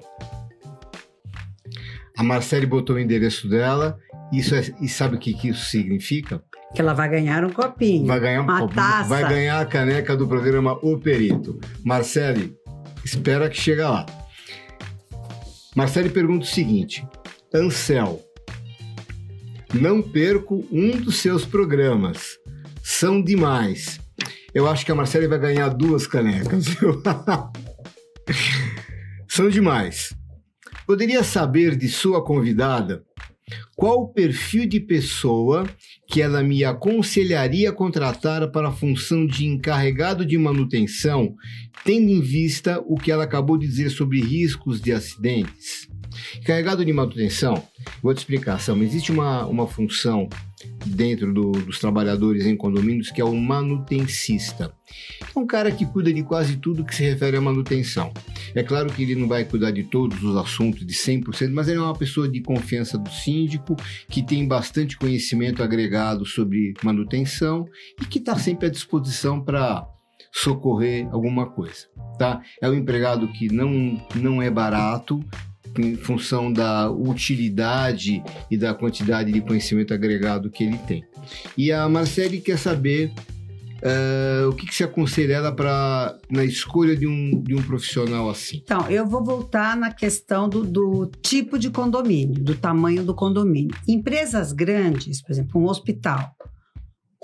A 2.17 2.23
Marcele 2.23 2.65
botou 2.65 2.97
o 2.97 2.99
endereço 2.99 3.47
dela 3.47 3.99
isso 4.33 4.55
é, 4.55 4.63
e 4.81 4.89
sabe 4.89 5.17
o 5.17 5.19
que, 5.19 5.35
que 5.35 5.49
isso 5.49 5.67
significa? 5.67 6.43
Que 6.75 6.81
ela 6.81 6.95
vai 6.95 7.11
ganhar 7.11 7.45
um 7.45 7.51
copinho. 7.51 8.07
Vai 8.07 8.21
ganhar 8.21 8.41
uma 8.41 8.63
um 8.63 8.69
taça. 8.69 9.07
Vai 9.07 9.29
ganhar 9.29 9.61
a 9.61 9.67
caneca 9.67 10.17
do 10.17 10.27
programa 10.27 10.79
O 10.83 10.99
Perito. 10.99 11.61
Marcele, 11.85 12.57
espera 13.05 13.51
que 13.51 13.61
chega 13.61 13.91
lá. 13.91 14.07
Marcele 15.77 16.09
pergunta 16.09 16.47
o 16.47 16.49
seguinte: 16.49 17.07
Ansel, 17.53 18.23
não 19.75 20.01
perco 20.01 20.67
um 20.73 20.93
dos 20.93 21.19
seus 21.19 21.45
programas. 21.45 22.39
São 22.99 23.23
demais. 23.23 24.01
Eu 24.53 24.69
acho 24.69 24.85
que 24.85 24.91
a 24.91 24.95
Marcele 24.95 25.29
vai 25.29 25.39
ganhar 25.39 25.69
duas 25.69 26.05
canecas. 26.05 26.65
São 29.29 29.49
demais. 29.49 30.13
Poderia 30.85 31.23
saber 31.23 31.77
de 31.77 31.87
sua 31.87 32.25
convidada 32.25 33.05
qual 33.77 34.01
o 34.01 34.13
perfil 34.13 34.67
de 34.67 34.81
pessoa 34.81 35.65
que 36.09 36.21
ela 36.21 36.43
me 36.43 36.65
aconselharia 36.65 37.71
contratar 37.71 38.51
para 38.51 38.71
a 38.71 38.73
função 38.73 39.25
de 39.25 39.47
encarregado 39.47 40.27
de 40.27 40.37
manutenção, 40.37 41.37
tendo 41.85 42.11
em 42.11 42.21
vista 42.21 42.83
o 42.85 42.97
que 42.97 43.13
ela 43.13 43.23
acabou 43.23 43.57
de 43.57 43.69
dizer 43.69 43.91
sobre 43.91 44.21
riscos 44.21 44.81
de 44.81 44.91
acidentes? 44.91 45.87
Encarregado 46.39 46.85
de 46.85 46.93
manutenção, 46.93 47.63
vou 48.03 48.15
te 48.15 48.19
explicar, 48.19 48.59
Sam, 48.61 48.79
existe 48.79 49.13
uma, 49.13 49.47
uma 49.47 49.67
função 49.67 50.29
dentro 50.87 51.33
do, 51.33 51.53
dos 51.53 51.79
trabalhadores 51.79 52.47
em 52.47 52.57
condomínios, 52.57 53.11
que 53.11 53.21
é 53.21 53.25
o 53.25 53.35
manutencista. 53.35 54.73
É 55.35 55.39
um 55.39 55.47
cara 55.47 55.71
que 55.71 55.87
cuida 55.87 56.13
de 56.13 56.23
quase 56.23 56.57
tudo 56.57 56.85
que 56.85 56.95
se 56.95 57.05
refere 57.05 57.37
à 57.37 57.41
manutenção. 57.41 58.13
É 58.55 58.63
claro 58.63 58.93
que 58.93 59.03
ele 59.03 59.15
não 59.15 59.29
vai 59.29 59.45
cuidar 59.45 59.71
de 59.71 59.85
todos 59.85 60.23
os 60.23 60.37
assuntos 60.37 60.85
de 60.85 60.95
100%, 60.95 61.51
mas 61.53 61.69
ele 61.69 61.79
é 61.79 61.83
uma 61.83 61.97
pessoa 61.97 62.29
de 62.29 62.41
confiança 62.41 62.99
do 62.99 63.11
síndico, 63.11 63.77
que 64.09 64.23
tem 64.23 64.47
bastante 64.47 64.97
conhecimento 64.97 65.63
agregado 65.63 66.25
sobre 66.25 66.75
manutenção 66.83 67.67
e 68.01 68.05
que 68.05 68.19
está 68.19 68.37
sempre 68.37 68.67
à 68.67 68.71
disposição 68.71 69.41
para 69.41 69.87
socorrer 70.33 71.09
alguma 71.11 71.47
coisa, 71.51 71.87
tá? 72.19 72.43
É 72.61 72.69
um 72.69 72.75
empregado 72.75 73.29
que 73.29 73.53
não, 73.53 74.01
não 74.15 74.43
é 74.43 74.51
barato, 74.51 75.21
em 75.79 75.97
função 75.97 76.53
da 76.53 76.91
utilidade 76.91 78.23
e 78.51 78.57
da 78.57 78.75
quantidade 78.75 79.33
de 79.33 79.41
conhecimento 79.41 79.93
agregado 79.93 80.51
que 80.51 80.65
ele 80.65 80.79
tem. 80.79 81.05
E 81.57 81.73
a 81.73 81.89
Marcele 81.89 82.41
quer 82.41 82.59
saber 82.59 83.13
uh, 83.83 84.49
o 84.49 84.53
que, 84.53 84.67
que 84.67 84.75
se 84.75 84.85
aconselha 84.85 85.51
para 85.53 86.17
na 86.31 86.45
escolha 86.45 86.97
de 86.97 87.07
um, 87.07 87.43
de 87.43 87.55
um 87.55 87.63
profissional 87.63 88.29
assim. 88.31 88.61
Então, 88.63 88.89
eu 88.91 89.07
vou 89.07 89.25
voltar 89.25 89.77
na 89.77 89.93
questão 89.93 90.49
do, 90.49 90.65
do 90.65 91.11
tipo 91.23 91.59
de 91.59 91.71
condomínio, 91.71 92.43
do 92.43 92.55
tamanho 92.55 93.05
do 93.05 93.15
condomínio. 93.15 93.77
Empresas 93.87 94.53
grandes, 94.53 95.23
por 95.23 95.33
exemplo, 95.33 95.61
um 95.61 95.67
hospital, 95.67 96.35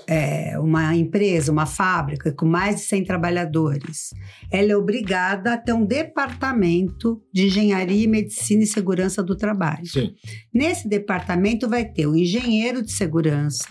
é, 0.07 0.59
uma 0.59 0.95
empresa, 0.95 1.51
uma 1.51 1.65
fábrica 1.65 2.31
com 2.31 2.45
mais 2.45 2.77
de 2.77 2.81
100 2.83 3.05
trabalhadores, 3.05 4.09
ela 4.51 4.71
é 4.71 4.77
obrigada 4.77 5.53
a 5.53 5.57
ter 5.57 5.73
um 5.73 5.85
departamento 5.85 7.21
de 7.33 7.45
engenharia, 7.45 8.07
medicina 8.07 8.63
e 8.63 8.67
segurança 8.67 9.23
do 9.23 9.35
trabalho. 9.35 9.85
Sim. 9.85 10.13
Nesse 10.53 10.87
departamento 10.87 11.69
vai 11.69 11.85
ter 11.85 12.07
o 12.07 12.15
engenheiro 12.15 12.81
de 12.83 12.91
segurança, 12.91 13.67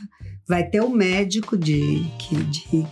vai 0.48 0.68
ter 0.68 0.80
o 0.80 0.90
médico 0.90 1.56
de, 1.56 2.02
de 2.50 2.87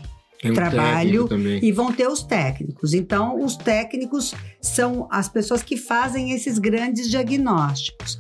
trabalho 0.55 1.29
e 1.62 1.71
vão 1.71 1.92
ter 1.92 2.09
os 2.09 2.23
técnicos. 2.23 2.92
Então, 2.95 3.42
os 3.42 3.57
técnicos 3.57 4.35
são 4.61 5.09
as 5.11 5.29
pessoas 5.29 5.62
que 5.62 5.77
fazem 5.77 6.33
esses 6.33 6.59
grandes 6.59 7.09
diagnósticos. 7.09 8.18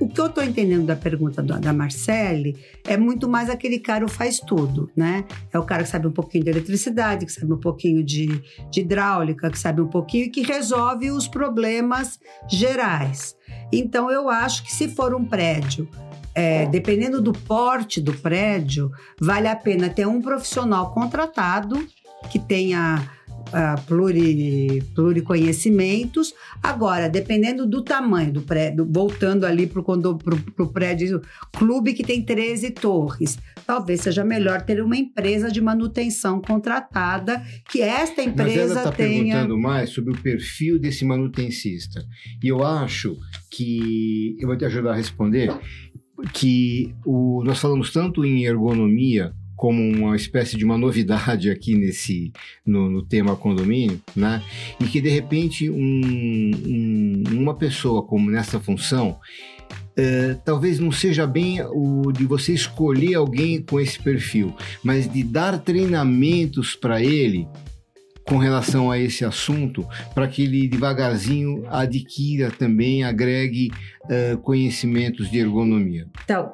O 0.00 0.08
que 0.08 0.18
eu 0.18 0.26
estou 0.26 0.42
entendendo 0.42 0.86
da 0.86 0.96
pergunta 0.96 1.42
da, 1.42 1.58
da 1.58 1.72
Marcele 1.74 2.56
é 2.86 2.96
muito 2.96 3.28
mais 3.28 3.50
aquele 3.50 3.78
cara 3.78 4.06
que 4.06 4.10
faz 4.10 4.38
tudo, 4.38 4.90
né? 4.96 5.26
É 5.52 5.58
o 5.58 5.62
cara 5.62 5.82
que 5.82 5.90
sabe 5.90 6.06
um 6.06 6.12
pouquinho 6.12 6.42
de 6.42 6.50
eletricidade, 6.50 7.26
que 7.26 7.32
sabe 7.32 7.52
um 7.52 7.60
pouquinho 7.60 8.02
de, 8.02 8.42
de 8.70 8.80
hidráulica, 8.80 9.50
que 9.50 9.58
sabe 9.58 9.82
um 9.82 9.88
pouquinho 9.88 10.24
e 10.24 10.30
que 10.30 10.40
resolve 10.40 11.10
os 11.10 11.28
problemas 11.28 12.18
gerais. 12.48 13.36
Então, 13.70 14.10
eu 14.10 14.30
acho 14.30 14.64
que 14.64 14.72
se 14.72 14.88
for 14.88 15.14
um 15.14 15.24
prédio 15.24 15.86
é, 16.34 16.66
dependendo 16.66 17.20
do 17.20 17.32
porte 17.32 18.00
do 18.00 18.14
prédio, 18.14 18.90
vale 19.20 19.48
a 19.48 19.56
pena 19.56 19.88
ter 19.88 20.06
um 20.06 20.22
profissional 20.22 20.92
contratado 20.92 21.86
que 22.30 22.38
tenha 22.38 23.10
uh, 23.48 23.80
pluri, 23.86 24.82
pluriconhecimentos. 24.94 26.34
Agora, 26.62 27.08
dependendo 27.08 27.66
do 27.66 27.82
tamanho 27.82 28.32
do 28.32 28.42
prédio, 28.42 28.86
voltando 28.90 29.44
ali 29.44 29.66
para 29.66 29.80
o 29.80 30.66
prédio 30.72 31.20
clube 31.52 31.92
que 31.92 32.02
tem 32.02 32.22
13 32.22 32.70
torres, 32.70 33.38
talvez 33.66 34.00
seja 34.00 34.24
melhor 34.24 34.62
ter 34.62 34.82
uma 34.82 34.96
empresa 34.96 35.50
de 35.50 35.60
manutenção 35.60 36.40
contratada, 36.40 37.42
que 37.70 37.82
esta 37.82 38.22
empresa 38.22 38.60
Mas 38.60 38.70
ela 38.70 38.80
está 38.80 38.92
tenha... 38.92 39.34
perguntando 39.34 39.58
mais 39.58 39.90
sobre 39.90 40.12
o 40.12 40.22
perfil 40.22 40.78
desse 40.78 41.04
manutencista. 41.04 42.04
E 42.42 42.48
eu 42.48 42.64
acho 42.64 43.16
que, 43.50 44.36
eu 44.38 44.48
vou 44.48 44.56
te 44.56 44.64
ajudar 44.64 44.92
a 44.92 44.96
responder, 44.96 45.56
que 46.32 46.94
o, 47.04 47.42
nós 47.44 47.58
falamos 47.58 47.92
tanto 47.92 48.24
em 48.24 48.44
ergonomia 48.44 49.32
como 49.60 49.82
uma 49.82 50.16
espécie 50.16 50.56
de 50.56 50.64
uma 50.64 50.78
novidade 50.78 51.50
aqui 51.50 51.74
nesse 51.74 52.32
no, 52.64 52.88
no 52.88 53.04
tema 53.04 53.36
condomínio, 53.36 54.00
né? 54.16 54.42
E 54.80 54.84
que 54.84 55.02
de 55.02 55.10
repente 55.10 55.68
um, 55.68 56.50
um, 56.66 57.22
uma 57.32 57.54
pessoa 57.54 58.02
como 58.02 58.30
nessa 58.30 58.58
função 58.58 59.18
é, 59.94 60.34
talvez 60.46 60.78
não 60.78 60.90
seja 60.90 61.26
bem 61.26 61.60
o 61.74 62.10
de 62.10 62.24
você 62.24 62.54
escolher 62.54 63.16
alguém 63.16 63.60
com 63.60 63.78
esse 63.78 64.02
perfil, 64.02 64.56
mas 64.82 65.06
de 65.12 65.22
dar 65.22 65.58
treinamentos 65.58 66.74
para 66.74 67.02
ele 67.02 67.46
com 68.24 68.38
relação 68.38 68.90
a 68.90 68.98
esse 68.98 69.26
assunto, 69.26 69.86
para 70.14 70.26
que 70.26 70.44
ele 70.44 70.68
devagarzinho 70.68 71.64
adquira 71.68 72.50
também, 72.50 73.04
agregue 73.04 73.70
uh, 74.04 74.38
conhecimentos 74.38 75.30
de 75.30 75.38
ergonomia. 75.38 76.06
Então, 76.24 76.50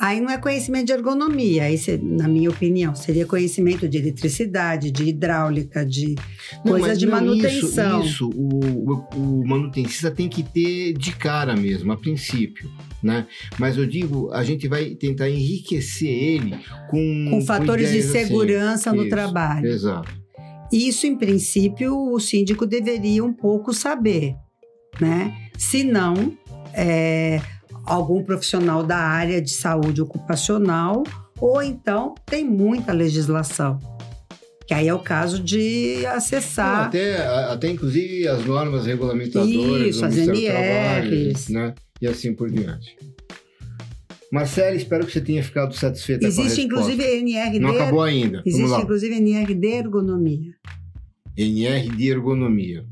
Aí 0.00 0.20
não 0.20 0.30
é 0.30 0.38
conhecimento 0.38 0.86
de 0.86 0.92
ergonomia, 0.92 1.64
aí, 1.64 1.76
na 2.00 2.28
minha 2.28 2.48
opinião, 2.48 2.94
seria 2.94 3.26
conhecimento 3.26 3.88
de 3.88 3.98
eletricidade, 3.98 4.92
de 4.92 5.08
hidráulica, 5.08 5.84
de 5.84 6.14
não, 6.64 6.72
coisas 6.72 6.96
de 6.98 7.06
manutenção. 7.06 8.00
Isso, 8.02 8.28
isso 8.28 8.30
o, 8.30 8.92
o, 8.92 9.40
o, 9.40 9.46
manutencista 9.48 10.08
tem 10.08 10.28
que 10.28 10.44
ter 10.44 10.92
de 10.92 11.10
cara 11.16 11.56
mesmo, 11.56 11.90
a 11.90 11.96
princípio. 11.96 12.70
Né? 13.02 13.26
Mas 13.58 13.76
eu 13.76 13.86
digo, 13.86 14.30
a 14.32 14.44
gente 14.44 14.68
vai 14.68 14.90
tentar 14.90 15.28
enriquecer 15.28 16.08
ele 16.08 16.56
com, 16.88 17.26
com 17.30 17.40
fatores 17.40 17.88
com 17.88 17.92
de 17.92 17.98
assim. 17.98 18.10
segurança 18.10 18.90
assim. 18.90 18.98
no 18.98 19.04
isso, 19.04 19.10
trabalho. 19.10 19.66
Exato. 19.66 20.16
Isso, 20.72 21.06
em 21.08 21.16
princípio, 21.16 22.12
o 22.12 22.20
síndico 22.20 22.66
deveria 22.66 23.24
um 23.24 23.32
pouco 23.32 23.72
saber, 23.72 24.34
né? 25.00 25.34
Se 25.56 25.82
não, 25.82 26.36
é, 26.72 27.40
algum 27.88 28.22
profissional 28.22 28.82
da 28.82 28.98
área 28.98 29.40
de 29.40 29.50
saúde 29.50 30.02
ocupacional, 30.02 31.02
ou 31.40 31.62
então 31.62 32.14
tem 32.26 32.44
muita 32.44 32.92
legislação. 32.92 33.78
Que 34.66 34.74
aí 34.74 34.86
é 34.86 34.92
o 34.92 34.98
caso 34.98 35.42
de 35.42 36.04
acessar. 36.04 36.80
Não, 36.80 36.84
até, 36.88 37.26
até 37.26 37.70
inclusive 37.70 38.28
as 38.28 38.44
normas 38.44 38.84
regulamentadoras 38.84 39.86
Isso, 39.86 40.04
as 40.04 40.16
NRs. 40.16 41.46
Trabalho, 41.46 41.68
né? 41.68 41.74
E 42.02 42.06
assim 42.06 42.34
por 42.34 42.50
diante. 42.50 42.94
Marcela, 44.30 44.76
espero 44.76 45.06
que 45.06 45.12
você 45.12 45.22
tenha 45.22 45.42
ficado 45.42 45.74
satisfeita 45.74 46.26
Existe 46.26 46.66
com 46.66 46.76
a 46.76 46.80
resposta. 46.82 46.92
inclusive 46.92 47.18
NR 47.18 47.58
Não 47.58 47.70
acabou 47.70 48.02
ainda. 48.02 48.42
Existe 48.44 48.80
inclusive 48.82 49.14
NR 49.16 49.54
de 49.54 49.68
ergonomia. 49.68 50.52
NR 51.34 51.88
de 51.96 52.10
ergonomia. 52.10 52.84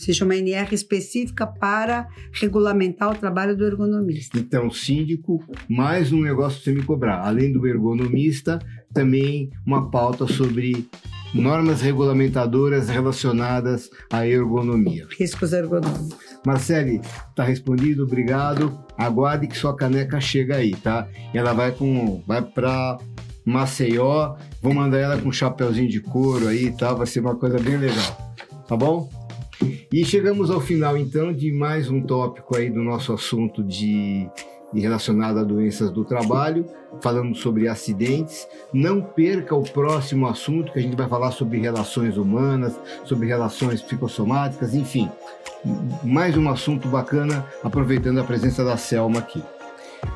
Existe 0.00 0.24
uma 0.24 0.34
NR 0.34 0.74
específica 0.74 1.46
para 1.46 2.08
regulamentar 2.32 3.10
o 3.10 3.14
trabalho 3.14 3.54
do 3.54 3.66
ergonomista. 3.66 4.38
Então, 4.38 4.70
síndico, 4.70 5.44
mais 5.68 6.10
um 6.10 6.22
negócio 6.22 6.58
para 6.62 6.72
você 6.72 6.80
me 6.80 6.82
cobrar. 6.82 7.20
Além 7.20 7.52
do 7.52 7.66
ergonomista, 7.66 8.58
também 8.94 9.50
uma 9.66 9.90
pauta 9.90 10.26
sobre 10.26 10.88
normas 11.34 11.82
regulamentadoras 11.82 12.88
relacionadas 12.88 13.90
à 14.10 14.26
ergonomia. 14.26 15.06
Riscos 15.18 15.52
ergonômicos. 15.52 16.16
Marcele, 16.46 17.02
tá 17.36 17.44
respondido, 17.44 18.04
obrigado. 18.04 18.82
Aguarde 18.96 19.48
que 19.48 19.56
sua 19.56 19.76
caneca 19.76 20.18
chega 20.18 20.56
aí, 20.56 20.74
tá? 20.74 21.06
Ela 21.34 21.52
vai 21.52 21.72
com, 21.72 22.24
vai 22.26 22.40
para 22.40 22.96
Maceió. 23.44 24.34
Vou 24.62 24.72
mandar 24.72 24.98
ela 24.98 25.20
com 25.20 25.28
um 25.28 25.32
chapeuzinho 25.32 25.90
de 25.90 26.00
couro 26.00 26.48
aí, 26.48 26.72
tá? 26.72 26.94
Vai 26.94 27.06
ser 27.06 27.20
uma 27.20 27.36
coisa 27.36 27.58
bem 27.58 27.76
legal, 27.76 28.34
tá 28.66 28.74
bom? 28.74 29.19
E 29.92 30.04
chegamos 30.04 30.50
ao 30.50 30.60
final 30.60 30.96
então 30.96 31.32
de 31.32 31.52
mais 31.52 31.90
um 31.90 32.00
tópico 32.00 32.56
aí 32.56 32.70
do 32.70 32.82
nosso 32.82 33.12
assunto 33.12 33.62
de 33.62 34.28
relacionado 34.72 35.38
a 35.38 35.44
doenças 35.44 35.90
do 35.90 36.04
trabalho, 36.04 36.64
falando 37.00 37.34
sobre 37.34 37.66
acidentes. 37.66 38.46
Não 38.72 39.02
perca 39.02 39.54
o 39.54 39.62
próximo 39.62 40.28
assunto, 40.28 40.72
que 40.72 40.78
a 40.78 40.82
gente 40.82 40.96
vai 40.96 41.08
falar 41.08 41.32
sobre 41.32 41.58
relações 41.58 42.16
humanas, 42.16 42.78
sobre 43.04 43.26
relações 43.26 43.82
psicossomáticas, 43.82 44.74
enfim. 44.74 45.10
Mais 46.04 46.36
um 46.36 46.48
assunto 46.48 46.88
bacana, 46.88 47.44
aproveitando 47.64 48.20
a 48.20 48.24
presença 48.24 48.64
da 48.64 48.76
Selma 48.76 49.18
aqui. 49.18 49.42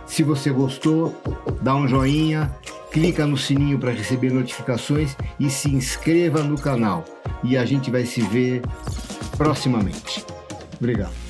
Se 0.06 0.22
você 0.22 0.50
gostou, 0.50 1.14
dá 1.60 1.74
um 1.74 1.88
joinha, 1.88 2.50
clica 2.94 3.26
no 3.26 3.36
sininho 3.36 3.76
para 3.76 3.90
receber 3.90 4.30
notificações 4.30 5.16
e 5.40 5.50
se 5.50 5.68
inscreva 5.68 6.44
no 6.44 6.56
canal. 6.56 7.04
E 7.42 7.56
a 7.56 7.64
gente 7.64 7.90
vai 7.90 8.06
se 8.06 8.22
ver 8.22 8.62
proximamente. 9.36 10.24
Obrigado. 10.78 11.23